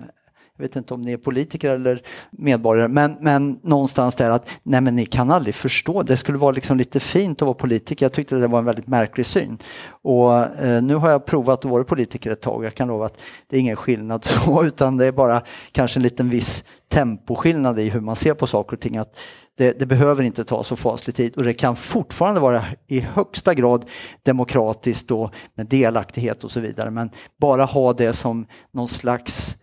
[0.60, 4.82] jag vet inte om ni är politiker eller medborgare, men, men någonstans där att nej
[4.82, 6.04] men ni kan aldrig förstå.
[6.04, 8.06] Det skulle vara liksom lite fint att vara politiker.
[8.06, 9.58] Jag tyckte det var en väldigt märklig syn.
[10.02, 12.66] Och eh, nu har jag provat att vara politiker ett tag.
[12.66, 16.04] Jag kan lova att det är ingen skillnad så, utan det är bara kanske en
[16.04, 18.98] liten viss temposkillnad i hur man ser på saker och ting.
[18.98, 19.20] Att
[19.58, 23.54] det, det, behöver inte ta så faslig tid och det kan fortfarande vara i högsta
[23.54, 23.86] grad
[24.24, 26.92] demokratiskt och med delaktighet och så vidare.
[26.92, 27.10] Men
[27.42, 29.56] bara ha det som någon slags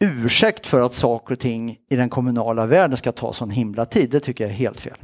[0.00, 4.10] ursäkt för att saker och ting i den kommunala världen ska ta sån himla tid.
[4.10, 4.96] Det tycker jag är helt fel.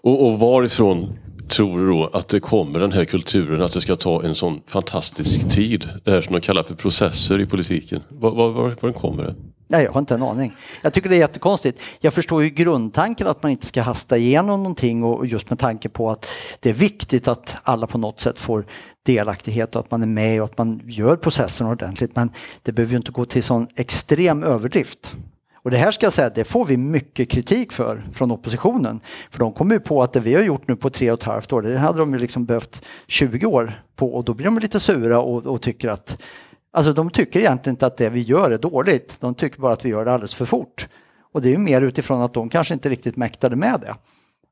[0.00, 1.18] Och, och varifrån
[1.48, 4.60] tror du då att det kommer den här kulturen att det ska ta en sån
[4.66, 5.88] fantastisk tid?
[6.04, 8.00] Det här som de kallar för processer i politiken.
[8.08, 9.34] Var, var, var, var kommer det?
[9.68, 10.56] Nej, jag har inte en aning.
[10.82, 11.80] Jag tycker det är jättekonstigt.
[12.00, 15.88] Jag förstår ju grundtanken att man inte ska hasta igenom någonting och just med tanke
[15.88, 16.26] på att
[16.60, 18.66] det är viktigt att alla på något sätt får
[19.04, 22.16] delaktighet och att man är med och att man gör processen ordentligt.
[22.16, 22.30] Men
[22.62, 25.16] det behöver ju inte gå till sån extrem överdrift.
[25.54, 29.00] Och det här ska jag säga, det får vi mycket kritik för från oppositionen.
[29.30, 31.24] För de kommer ju på att det vi har gjort nu på tre och ett
[31.24, 34.58] halvt år, det hade de ju liksom behövt 20 år på och då blir de
[34.58, 36.22] lite sura och, och tycker att
[36.74, 39.84] Alltså de tycker egentligen inte att det vi gör är dåligt, de tycker bara att
[39.84, 40.88] vi gör det alldeles för fort.
[41.32, 43.94] Och det är ju mer utifrån att de kanske inte riktigt mäktade med det.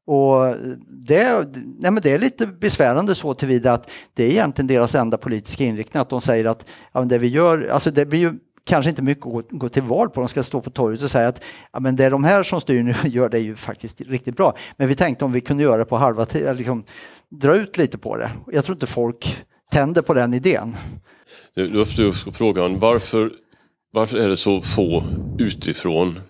[0.07, 0.57] Och
[0.89, 5.19] det, nej men det är lite besvärande så tillvida att det är egentligen deras enda
[5.19, 8.33] politiska inriktning att de säger att ja, det vi gör, alltså det blir ju
[8.65, 10.21] kanske inte mycket att gå till val på.
[10.21, 12.61] De ska stå på torget och säga att ja, men det är de här som
[12.61, 14.57] styr nu gör det ju faktiskt riktigt bra.
[14.77, 16.85] Men vi tänkte om vi kunde göra det på halva tiden, liksom,
[17.29, 18.31] dra ut lite på det.
[18.53, 20.77] Jag tror inte folk tänder på den idén.
[21.57, 23.31] Nu uppstår frågan varför,
[23.93, 25.05] varför är det så få
[25.39, 26.21] utifrån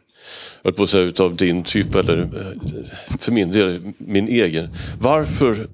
[0.65, 4.69] höll på att säga utav din typ eller eh, för min del min egen.
[5.01, 5.67] Varför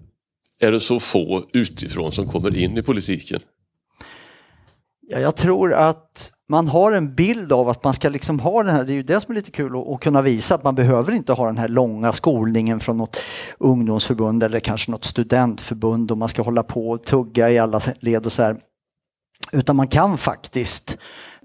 [0.60, 3.40] är det så få utifrån som kommer in i politiken?
[5.10, 8.74] Ja, jag tror att man har en bild av att man ska liksom ha den
[8.74, 11.12] här, det är ju det som är lite kul att, kunna visa att man behöver
[11.12, 13.22] inte ha den här långa skolningen från något
[13.58, 18.26] ungdomsförbund eller kanske något studentförbund och man ska hålla på och tugga i alla led
[18.26, 18.56] och så här.
[19.52, 20.98] Utan man kan faktiskt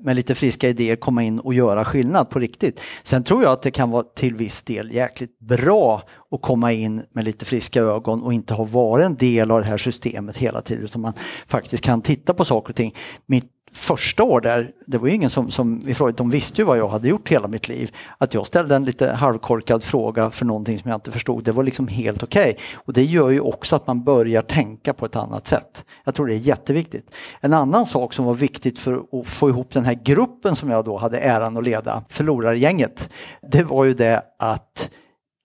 [0.03, 2.81] med lite friska idéer komma in och göra skillnad på riktigt.
[3.03, 7.03] Sen tror jag att det kan vara till viss del jäkligt bra att komma in
[7.11, 10.61] med lite friska ögon och inte ha varit en del av det här systemet hela
[10.61, 11.13] tiden utan man
[11.47, 12.95] faktiskt kan titta på saker och ting.
[13.25, 16.77] Mitt första år där, det var ju ingen som, som ifrågasatte, de visste ju vad
[16.77, 17.95] jag hade gjort hela mitt liv.
[18.17, 21.63] Att jag ställde en lite halvkorkad fråga för någonting som jag inte förstod, det var
[21.63, 22.51] liksom helt okej.
[22.51, 22.55] Okay.
[22.75, 25.85] Och det gör ju också att man börjar tänka på ett annat sätt.
[26.03, 27.15] Jag tror det är jätteviktigt.
[27.41, 30.85] En annan sak som var viktigt för att få ihop den här gruppen som jag
[30.85, 33.09] då hade äran att leda, förlorargänget,
[33.51, 34.89] det var ju det att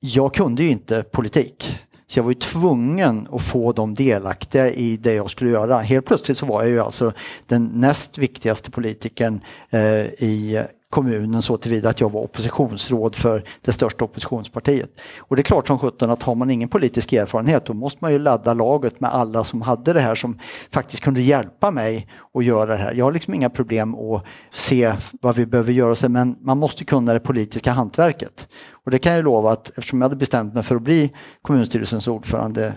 [0.01, 1.79] jag kunde ju inte politik.
[2.09, 5.79] Så jag var ju tvungen att få dem delaktiga i det jag skulle göra.
[5.79, 7.13] Helt plötsligt så var jag ju alltså
[7.47, 9.41] den näst viktigaste politikern
[9.71, 15.01] eh, i kommunen så tillvida att jag var oppositionsråd för det största oppositionspartiet.
[15.19, 18.13] Och det är klart som sjutton att har man ingen politisk erfarenhet då måste man
[18.13, 20.39] ju ladda laget med alla som hade det här som
[20.71, 22.95] faktiskt kunde hjälpa mig att göra det här.
[22.95, 27.13] Jag har liksom inga problem att se vad vi behöver göra men man måste kunna
[27.13, 28.49] det politiska hantverket.
[28.85, 32.09] Och det kan jag lova att eftersom jag hade bestämt mig för att bli kommunstyrelsens
[32.09, 32.75] ordförande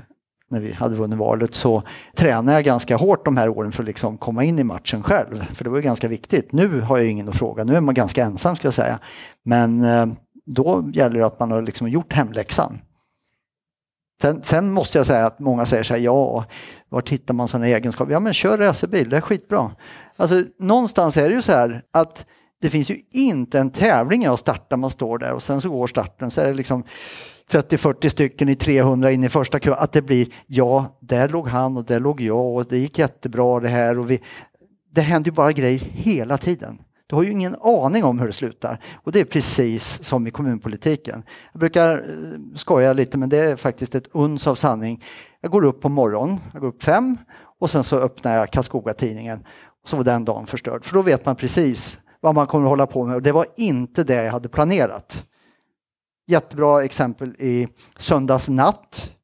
[0.51, 1.83] när vi hade vunnit valet så
[2.15, 5.45] tränade jag ganska hårt de här åren för att liksom komma in i matchen själv.
[5.53, 6.51] För det var ju ganska viktigt.
[6.51, 8.99] Nu har jag ingen att fråga, nu är man ganska ensam ska jag säga.
[9.43, 10.05] Men eh,
[10.45, 12.79] då gäller det att man har liksom gjort hemläxan.
[14.21, 16.45] Sen, sen, måste jag säga att många säger så här, ja,
[16.89, 18.13] var hittar man sådana egenskaper?
[18.13, 19.71] Ja men kör racerbil, det är skitbra.
[20.17, 22.25] Alltså någonstans är det ju så här att
[22.61, 25.87] det finns ju inte en tävling jag startar, man står där och sen så går
[25.87, 26.83] starten så är det liksom
[27.51, 31.77] 30-40 stycken i 300 in i första kön, att det blir ja, där låg han
[31.77, 34.21] och där låg jag och det gick jättebra det här och vi,
[34.91, 36.81] det händer ju bara grejer hela tiden.
[37.07, 40.31] Du har ju ingen aning om hur det slutar och det är precis som i
[40.31, 41.23] kommunpolitiken.
[41.51, 45.03] Jag brukar eh, skoja lite men det är faktiskt ett uns av sanning.
[45.41, 47.17] Jag går upp på morgonen, jag går upp fem
[47.59, 49.39] och sen så öppnar jag Karlskoga-tidningen
[49.83, 52.69] och så var den dagen förstörd för då vet man precis vad man kommer att
[52.69, 55.25] hålla på med och det var inte det jag hade planerat.
[56.31, 57.67] Jättebra exempel i
[57.97, 59.15] söndags natt.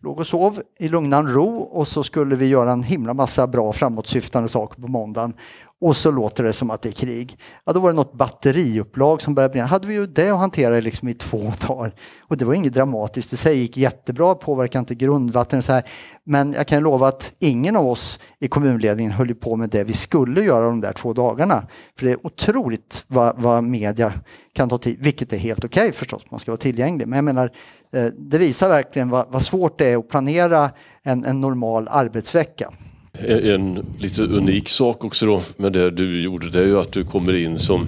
[0.00, 3.72] Låg och sov i lugnan ro och så skulle vi göra en himla massa bra
[3.72, 5.34] framåtsyftande saker på måndagen
[5.80, 7.38] och så låter det som att det är krig.
[7.64, 9.66] Ja, då var det något batteriupplag som började brinna.
[9.66, 11.94] Hade vi ju det att hantera liksom i två dagar.
[12.20, 15.64] Och det var inget dramatiskt i sig, gick jättebra, påverkade inte grundvattnet.
[15.64, 15.82] Så här.
[16.24, 19.92] Men jag kan lova att ingen av oss i kommunledningen höll på med det vi
[19.92, 21.66] skulle göra de där två dagarna.
[21.98, 24.12] För det är otroligt vad, vad media
[24.52, 27.08] kan ta tid, vilket är helt okej okay förstås, man ska vara tillgänglig.
[27.08, 27.52] Men jag menar,
[27.92, 30.70] eh, det visar verkligen vad, vad svårt det är att planera
[31.02, 32.70] en, en normal arbetsvecka.
[33.18, 37.04] En lite unik sak också då med det du gjorde det är ju att du
[37.04, 37.86] kommer in som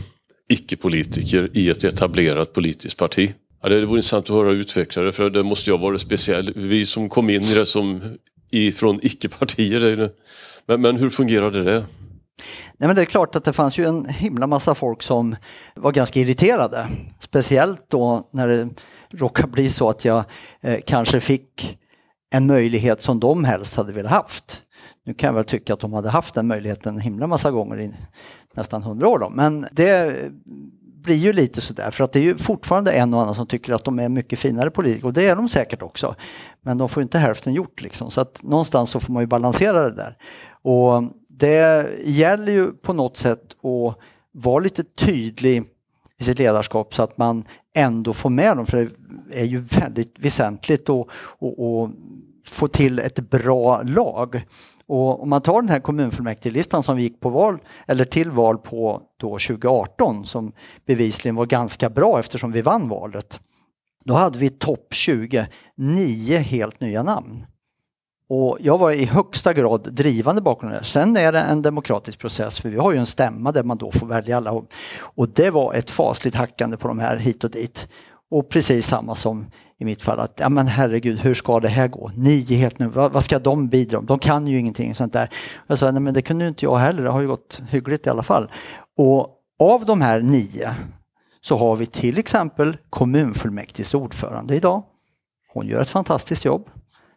[0.49, 3.35] icke-politiker i ett etablerat politiskt parti.
[3.63, 6.53] Ja, det vore intressant att höra utveckla det för det måste jag vara speciell.
[6.57, 8.01] Vi som kom in i det som
[8.51, 10.11] ifrån icke-partier.
[10.67, 11.85] Men, men hur fungerade det?
[12.77, 15.37] Nej, men det är klart att det fanns ju en himla massa folk som
[15.75, 16.89] var ganska irriterade.
[17.21, 18.69] Speciellt då när det
[19.11, 20.25] råkade bli så att jag
[20.61, 21.79] eh, kanske fick
[22.35, 24.63] en möjlighet som de helst hade velat haft.
[25.05, 27.81] Nu kan jag väl tycka att de hade haft den möjligheten en himla massa gånger
[27.81, 27.93] i
[28.55, 29.19] nästan hundra år.
[29.19, 29.29] Då.
[29.31, 30.17] Men det
[31.03, 33.73] blir ju lite sådär för att det är ju fortfarande en och annan som tycker
[33.73, 36.15] att de är mycket finare politiker och det är de säkert också.
[36.61, 39.83] Men de får inte hälften gjort liksom så att någonstans så får man ju balansera
[39.91, 40.17] det där.
[40.63, 43.99] Och det gäller ju på något sätt att
[44.33, 45.65] vara lite tydlig
[46.19, 50.15] i sitt ledarskap så att man ändå får med dem för det är ju väldigt
[50.19, 51.07] väsentligt att,
[51.41, 51.91] att, att
[52.45, 54.45] få till ett bra lag.
[54.87, 58.59] Och om man tar den här kommunfullmäktigelistan som vi gick på val, eller till val
[58.59, 60.53] på då 2018 som
[60.87, 63.41] bevisligen var ganska bra eftersom vi vann valet.
[64.05, 67.47] Då hade vi topp 20, nio helt nya namn.
[68.29, 70.85] Och jag var i högsta grad drivande bakom det.
[70.85, 73.93] Sen är det en demokratisk process för vi har ju en stämma där man då
[73.93, 74.63] får välja alla.
[74.99, 77.89] Och det var ett fasligt hackande på de här hit och dit.
[78.31, 79.47] Och precis samma som
[79.83, 82.11] i mitt fall att, ja men herregud, hur ska det här gå?
[82.17, 84.09] Nio helt nu, vad, vad ska de bidra med?
[84.09, 85.29] De kan ju ingenting sånt där.
[85.67, 88.11] Jag sa, nej men det kunde inte jag heller, det har ju gått hyggligt i
[88.11, 88.51] alla fall.
[88.97, 90.75] Och av de här nio
[91.41, 94.83] så har vi till exempel kommunfullmäktiges ordförande idag.
[95.53, 96.71] Hon gör ett fantastiskt jobb.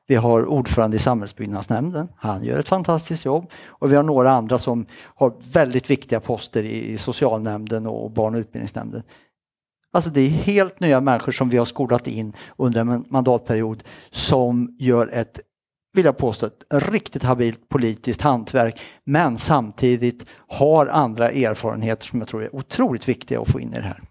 [0.08, 3.52] Vi har ordförande i samhällsbyggnadsnämnden, han gör ett fantastiskt jobb.
[3.66, 8.40] Och vi har några andra som har väldigt viktiga poster i socialnämnden och barn och
[8.40, 9.04] utbildningsnämnden.
[9.96, 14.76] Alltså det är helt nya människor som vi har skolat in under en mandatperiod som
[14.80, 15.40] gör ett,
[15.94, 22.28] vill jag påstå, ett riktigt habilt politiskt hantverk men samtidigt har andra erfarenheter som jag
[22.28, 24.02] tror är otroligt viktiga att få in i det här.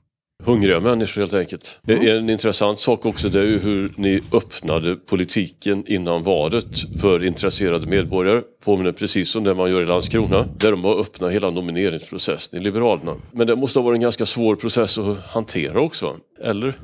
[0.45, 1.81] Hungriga människor helt enkelt.
[1.87, 2.19] Mm.
[2.19, 7.87] En intressant sak också det är ju hur ni öppnade politiken innan valet för intresserade
[7.87, 8.43] medborgare.
[8.65, 12.63] Påminner precis som det man gör i Landskrona där de har öppnat hela nomineringsprocessen i
[12.63, 13.15] Liberalerna.
[13.33, 16.67] Men det måste ha varit en ganska svår process att hantera också, eller?
[16.67, 16.75] Nej,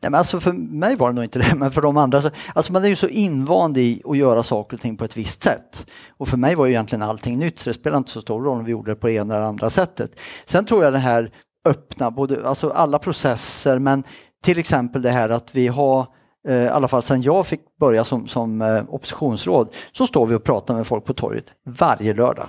[0.00, 2.72] men alltså för mig var det nog inte det, men för de andra så, alltså
[2.72, 5.86] man är ju så invand i att göra saker och ting på ett visst sätt.
[6.16, 8.58] Och för mig var ju egentligen allting nytt så det spelar inte så stor roll
[8.58, 10.20] om vi gjorde det på det ena eller andra sättet.
[10.46, 11.30] Sen tror jag det här
[11.64, 14.04] öppna, både, alltså alla processer men
[14.42, 16.06] till exempel det här att vi har
[16.48, 20.34] eh, i alla fall sedan jag fick börja som, som eh, oppositionsråd så står vi
[20.34, 22.48] och pratar med folk på torget varje lördag.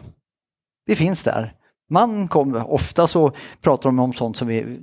[0.86, 1.54] Vi finns där.
[1.89, 4.80] Man kommer, ofta så pratar de om sånt som vi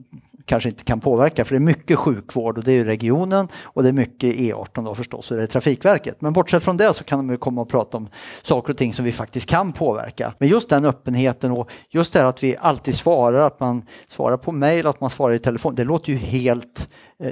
[0.51, 3.89] kanske inte kan påverka för det är mycket sjukvård och det är regionen och det
[3.89, 6.21] är mycket E18 då förstås och det är Trafikverket.
[6.21, 8.09] Men bortsett från det så kan de ju komma och prata om
[8.43, 10.35] saker och ting som vi faktiskt kan påverka.
[10.39, 14.37] Men just den öppenheten och just det här att vi alltid svarar, att man svarar
[14.37, 16.89] på mejl, att man svarar i telefon, det låter ju helt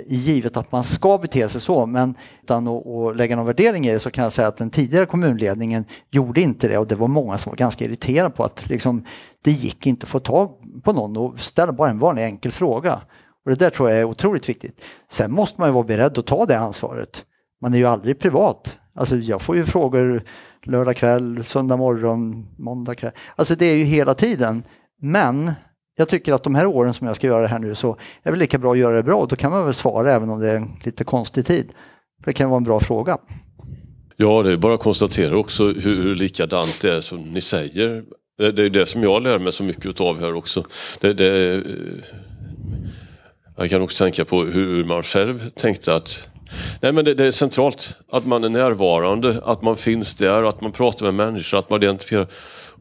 [0.06, 3.92] givet att man ska bete sig så men utan att, att lägga någon värdering i
[3.92, 7.08] det så kan jag säga att den tidigare kommunledningen gjorde inte det och det var
[7.08, 9.04] många som var ganska irriterade på att liksom,
[9.44, 10.50] det gick inte att få tag
[10.82, 13.00] på någon och ställa bara en vanlig enkel fråga.
[13.44, 14.84] Och det där tror jag är otroligt viktigt.
[15.10, 17.24] Sen måste man ju vara beredd att ta det ansvaret.
[17.60, 18.78] Man är ju aldrig privat.
[18.94, 20.24] Alltså jag får ju frågor
[20.62, 23.12] lördag kväll, söndag morgon, måndag kväll.
[23.36, 24.62] Alltså det är ju hela tiden.
[25.00, 25.52] Men
[25.98, 28.32] jag tycker att de här åren som jag ska göra det här nu så är
[28.32, 29.20] det lika bra att göra det bra.
[29.20, 31.68] och Då kan man väl svara även om det är en lite konstig tid.
[32.24, 33.18] Det kan vara en bra fråga.
[34.16, 38.04] Ja, det är bara att konstatera också hur, hur likadant det är som ni säger.
[38.38, 40.64] Det, det är det som jag lär mig så mycket av här också.
[41.00, 41.62] Det, det, eh,
[43.56, 46.28] jag kan också tänka på hur man själv tänkte att
[46.80, 50.60] Nej men det, det, är centralt att man är närvarande, att man finns där, att
[50.60, 52.26] man pratar med människor, att man identifierar.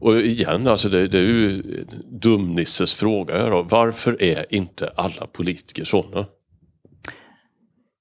[0.00, 1.62] Och igen, alltså det, det är ju
[2.10, 3.62] dumnisses fråga här då.
[3.62, 6.26] Varför är inte alla politiker sådana?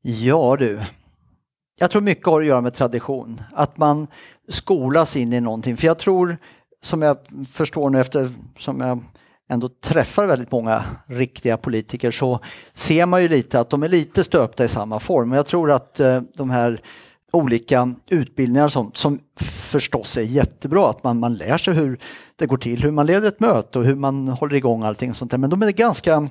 [0.01, 0.79] Ja du,
[1.79, 3.41] jag tror mycket har att göra med tradition.
[3.53, 4.07] Att man
[4.49, 5.77] skolas in i någonting.
[5.77, 6.37] För jag tror
[6.83, 7.17] som jag
[7.51, 9.03] förstår nu efter som jag
[9.49, 12.39] ändå träffar väldigt många riktiga politiker så
[12.73, 15.31] ser man ju lite att de är lite stöpta i samma form.
[15.31, 16.81] Jag tror att eh, de här
[17.31, 21.99] olika utbildningar som, som förstås är jättebra, att man, man lär sig hur
[22.35, 25.17] det går till, hur man leder ett möte och hur man håller igång allting och
[25.17, 25.37] sånt där.
[25.37, 26.29] Men de är ganska,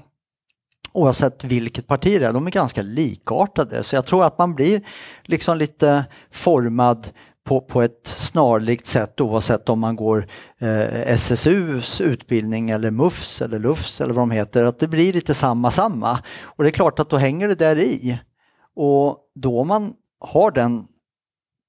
[0.93, 3.83] oavsett vilket parti det är, de är ganska likartade.
[3.83, 4.83] Så jag tror att man blir
[5.25, 7.09] liksom lite formad
[7.45, 10.27] på, på ett snarlikt sätt oavsett om man går
[10.59, 15.35] eh, SSUs utbildning eller MUFs eller LUFS eller vad de heter, att det blir lite
[15.35, 16.19] samma samma.
[16.43, 18.19] Och det är klart att då hänger det där i.
[18.75, 20.87] Och då man har den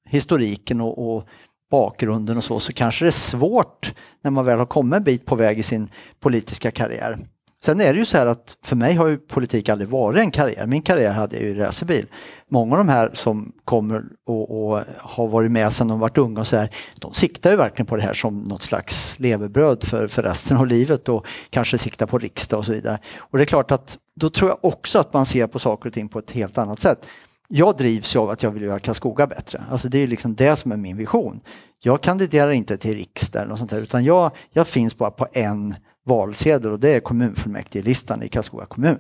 [0.10, 1.28] historiken och, och
[1.72, 5.26] bakgrunden och så, så kanske det är svårt när man väl har kommit en bit
[5.26, 7.18] på väg i sin politiska karriär.
[7.64, 10.32] Sen är det ju så här att för mig har ju politik aldrig varit en
[10.32, 10.68] karriär.
[10.68, 12.06] Min karriär hade jag ju i racerbil.
[12.48, 16.40] Många av de här som kommer och, och har varit med sedan de varit unga
[16.40, 16.70] och så här,
[17.00, 20.68] de siktar ju verkligen på det här som något slags levebröd för, för resten av
[20.68, 23.00] livet och kanske siktar på riksdag och så vidare.
[23.18, 25.94] Och det är klart att då tror jag också att man ser på saker och
[25.94, 27.08] ting på ett helt annat sätt
[27.48, 29.64] jag drivs av att jag vill göra Karlskoga bättre.
[29.70, 31.42] Alltså det är liksom det som är min vision.
[31.80, 35.76] Jag kandiderar inte till riksdagen och sånt där, utan jag, jag finns bara på en
[36.06, 39.00] valsedel och det är kommunfullmäktigelistan i Karlskoga kommun.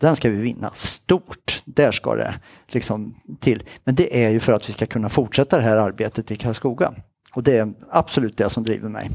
[0.00, 1.62] Den ska vi vinna stort.
[1.64, 2.34] Där ska det
[2.68, 3.62] liksom till.
[3.84, 6.94] Men det är ju för att vi ska kunna fortsätta det här arbetet i Karlskoga.
[7.34, 9.10] Och det är absolut det som driver mig.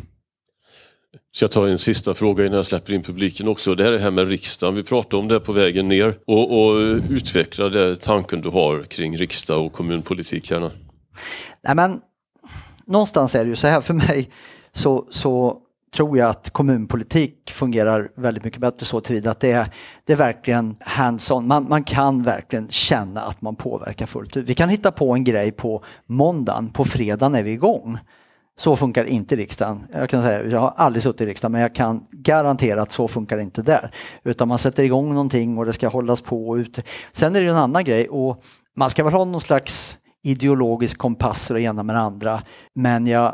[1.32, 3.76] Ska jag ta en sista fråga innan jag släpper in publiken också.
[3.76, 4.76] Det här är det här med riksdagen.
[4.76, 6.76] Vi pratade om det på vägen ner och, och
[7.10, 10.72] utveckla den tanken du har kring riksdag och kommunpolitik gärna.
[11.62, 12.01] Nej, men,
[12.86, 14.30] någonstans är det ju så här för mig
[14.74, 15.62] så, så
[15.95, 19.68] tror jag att kommunpolitik fungerar väldigt mycket bättre så tillvida att det är,
[20.05, 21.47] det är verkligen hands-on.
[21.47, 24.49] Man, man kan verkligen känna att man påverkar fullt ut.
[24.49, 27.97] Vi kan hitta på en grej på måndagen, på fredagen är vi igång.
[28.60, 29.88] Så funkar inte riksdagen.
[29.93, 33.07] Jag kan säga, jag har aldrig suttit i riksdagen men jag kan garantera att så
[33.07, 33.91] funkar det inte där.
[34.24, 36.80] Utan man sätter igång någonting och det ska hållas på och ut.
[37.12, 38.43] Sen är det en annan grej och
[38.78, 42.43] man ska väl ha någon slags ideologisk kompass och det ena med det andra.
[42.76, 43.34] Men jag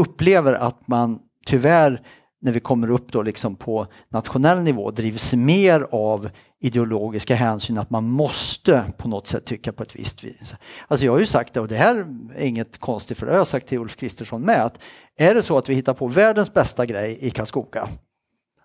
[0.00, 2.00] upplever att man tyvärr
[2.42, 6.30] när vi kommer upp då liksom på nationell nivå drivs mer av
[6.64, 10.54] ideologiska hänsyn att man måste på något sätt tycka på ett visst vis.
[10.88, 12.06] Alltså jag har ju sagt det och det här
[12.36, 14.82] är inget konstigt för det har jag sagt till Ulf Kristersson med att
[15.16, 17.88] är det så att vi hittar på världens bästa grej i Karlskoga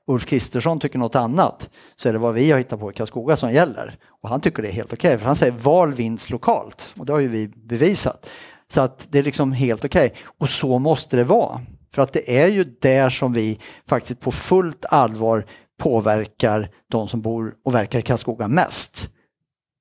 [0.09, 3.35] Ulf Kristersson tycker något annat så är det vad vi har hittat på i Karlskoga
[3.35, 3.97] som gäller.
[4.21, 7.05] Och han tycker det är helt okej okay, för han säger val vinns lokalt och
[7.05, 8.29] det har ju vi bevisat.
[8.67, 10.19] Så att det är liksom helt okej okay.
[10.37, 11.61] och så måste det vara.
[11.93, 15.45] För att det är ju där som vi faktiskt på fullt allvar
[15.79, 19.09] påverkar de som bor och verkar i Karlskoga mest.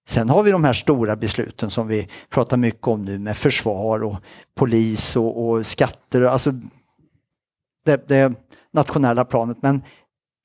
[0.09, 4.05] Sen har vi de här stora besluten som vi pratar mycket om nu med försvar
[4.05, 4.17] och
[4.55, 6.53] polis och, och skatter, alltså
[7.85, 8.33] det, det
[8.73, 9.59] nationella planet.
[9.63, 9.83] Men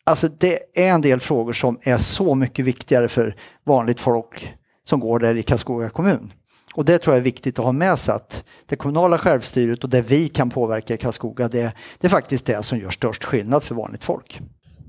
[0.04, 4.54] alltså det är en del frågor som är så mycket viktigare för vanligt folk
[4.86, 6.34] som går där i Karlskoga kommun.
[6.76, 9.90] Och det tror jag är viktigt att ha med sig att det kommunala självstyret och
[9.90, 13.64] det vi kan påverka i Karlskoga det, det är faktiskt det som gör störst skillnad
[13.64, 14.42] för vanligt folk.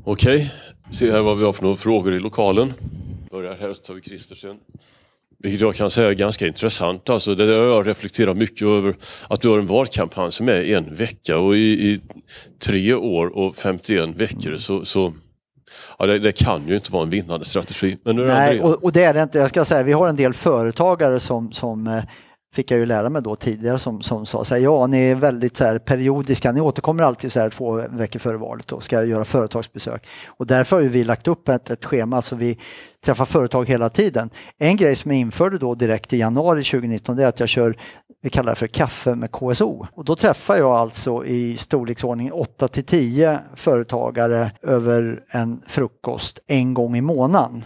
[0.07, 0.53] Okej,
[0.91, 2.73] se här vad vi har för några frågor i lokalen.
[3.31, 4.57] Börjar här, så tar vi Kristersen.
[5.39, 7.11] Vilket jag kan säga är ganska intressant.
[7.11, 8.95] Alltså det där har jag reflekterat mycket över.
[9.29, 12.01] Att du har en valkampanj som är en vecka och i, i
[12.65, 15.13] tre år och 51 veckor så, så
[15.99, 17.99] Ja, det, det, kan ju inte vara en vinnande strategi.
[18.05, 19.39] Men nu Nej, och, och, det är det inte.
[19.39, 22.05] Jag ska säga, vi har en del företagare som, som eh,
[22.55, 25.15] fick jag ju lära mig då tidigare som, som sa så här, ja ni är
[25.15, 29.05] väldigt så här periodiska, ni återkommer alltid så här två veckor före valet och ska
[29.05, 30.07] göra företagsbesök.
[30.27, 32.59] Och därför har vi lagt upp ett, ett schema så vi
[33.05, 34.31] träffar företag hela tiden.
[34.59, 37.77] En grej som jag införde då direkt i januari 2019 det är att jag kör
[38.25, 39.87] vi kallar det för kaffe med KSO.
[39.93, 46.75] Och då träffar jag alltså i storleksordning 8 till 10 företagare över en frukost en
[46.75, 47.65] gång i månaden.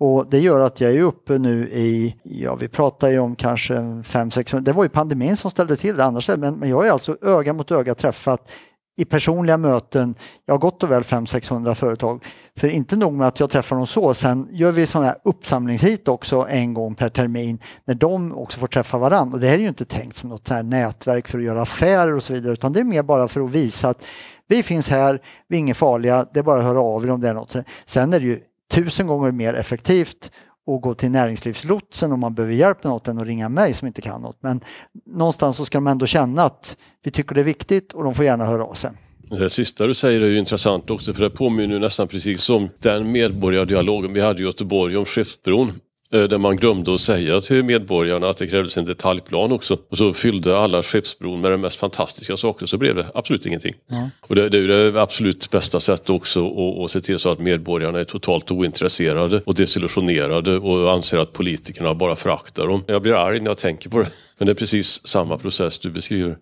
[0.00, 3.74] Och det gör att jag är uppe nu i, ja vi pratar ju om kanske
[3.74, 7.16] 500-600, det var ju pandemin som ställde till det annars, men, men jag är alltså
[7.22, 8.50] öga mot öga träffat
[8.96, 10.14] i personliga möten,
[10.46, 12.24] jag har gott och väl 500-600 företag.
[12.56, 16.08] För inte nog med att jag träffar dem så, sen gör vi sådana här uppsamlingshit
[16.08, 19.34] också en gång per termin när de också får träffa varandra.
[19.34, 21.62] Och det här är ju inte tänkt som något så här nätverk för att göra
[21.62, 24.04] affärer och så vidare utan det är mer bara för att visa att
[24.48, 27.20] vi finns här, vi är inga farliga, det är bara att höra av er om
[27.20, 27.56] det är något.
[27.86, 28.40] Sen är det ju
[28.70, 30.30] tusen gånger mer effektivt
[30.66, 33.86] att gå till näringslivslotsen om man behöver hjälp med något än att ringa mig som
[33.86, 34.38] inte kan något.
[34.40, 34.60] Men
[35.06, 38.24] någonstans så ska de ändå känna att vi tycker det är viktigt och de får
[38.24, 38.90] gärna höra av sig.
[39.38, 43.12] Det sista du säger är ju intressant också för det påminner nästan precis om den
[43.12, 45.72] medborgardialogen vi hade i Göteborg om Skeppsbron.
[46.12, 49.78] Eh, där man glömde att säga till medborgarna att det krävdes en detaljplan också.
[49.88, 53.74] Och så fyllde alla Skeppsbron med de mest fantastiska saker så blev det absolut ingenting.
[53.90, 54.08] Mm.
[54.20, 57.38] Och det, det, är det absolut bästa sättet också att, att se till så att
[57.38, 62.84] medborgarna är totalt ointresserade och desillusionerade och anser att politikerna bara föraktar dem.
[62.86, 64.08] Jag blir arg när jag tänker på det.
[64.38, 66.36] Men det är precis samma process du beskriver.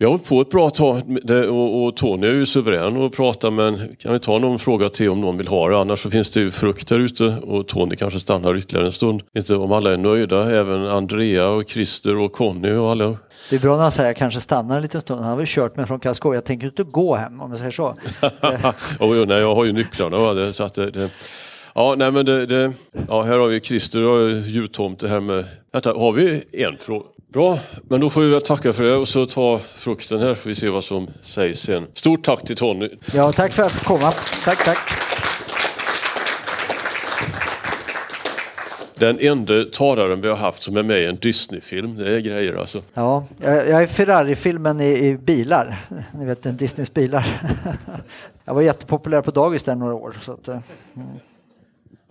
[0.00, 1.02] Vi har hållit på ett bra tag
[1.50, 5.10] och, och Tony är ju suverän att prata men kan vi ta någon fråga till
[5.10, 5.78] om någon vill ha det.
[5.78, 9.22] Annars så finns det ju frukt där ute och Tony kanske stannar ytterligare en stund.
[9.36, 13.16] Inte om alla är nöjda, även Andrea och Christer och Conny och alla.
[13.50, 15.20] Det är bra när han säger kanske stannar en liten stund.
[15.20, 16.36] Han har väl kört mig från Karlskoga.
[16.36, 17.86] Jag tänker inte gå hem om jag säger så.
[19.00, 20.52] oh, nej, jag har ju nycklarna.
[20.52, 21.10] Så att det, det...
[21.74, 22.72] Ja, nej men det, det,
[23.08, 25.44] ja, här har vi Christer och jultomte här med...
[25.72, 27.04] Vänta, har vi en fråga?
[27.32, 27.58] Bra,
[27.88, 30.54] men då får vi väl tacka för det och så ta frukten här får vi
[30.54, 31.86] se vad som sägs sen.
[31.94, 32.88] Stort tack till Tony.
[33.14, 34.12] Ja, tack för att jag fick komma.
[34.44, 34.78] Tack, tack.
[38.94, 42.54] Den enda talaren vi har haft som är med i en Disney-film, det är grejer
[42.54, 42.82] alltså.
[42.94, 47.42] Ja, jag är Ferrari-filmen i, i, bilar, ni vet en Disneys bilar.
[48.44, 50.20] Jag var jättepopulär på dagis där några år.
[50.22, 50.62] Så att, mm.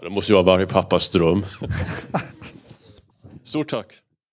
[0.01, 1.45] Det måste ju vara varje pappas dröm.
[3.43, 4.01] Stort tack!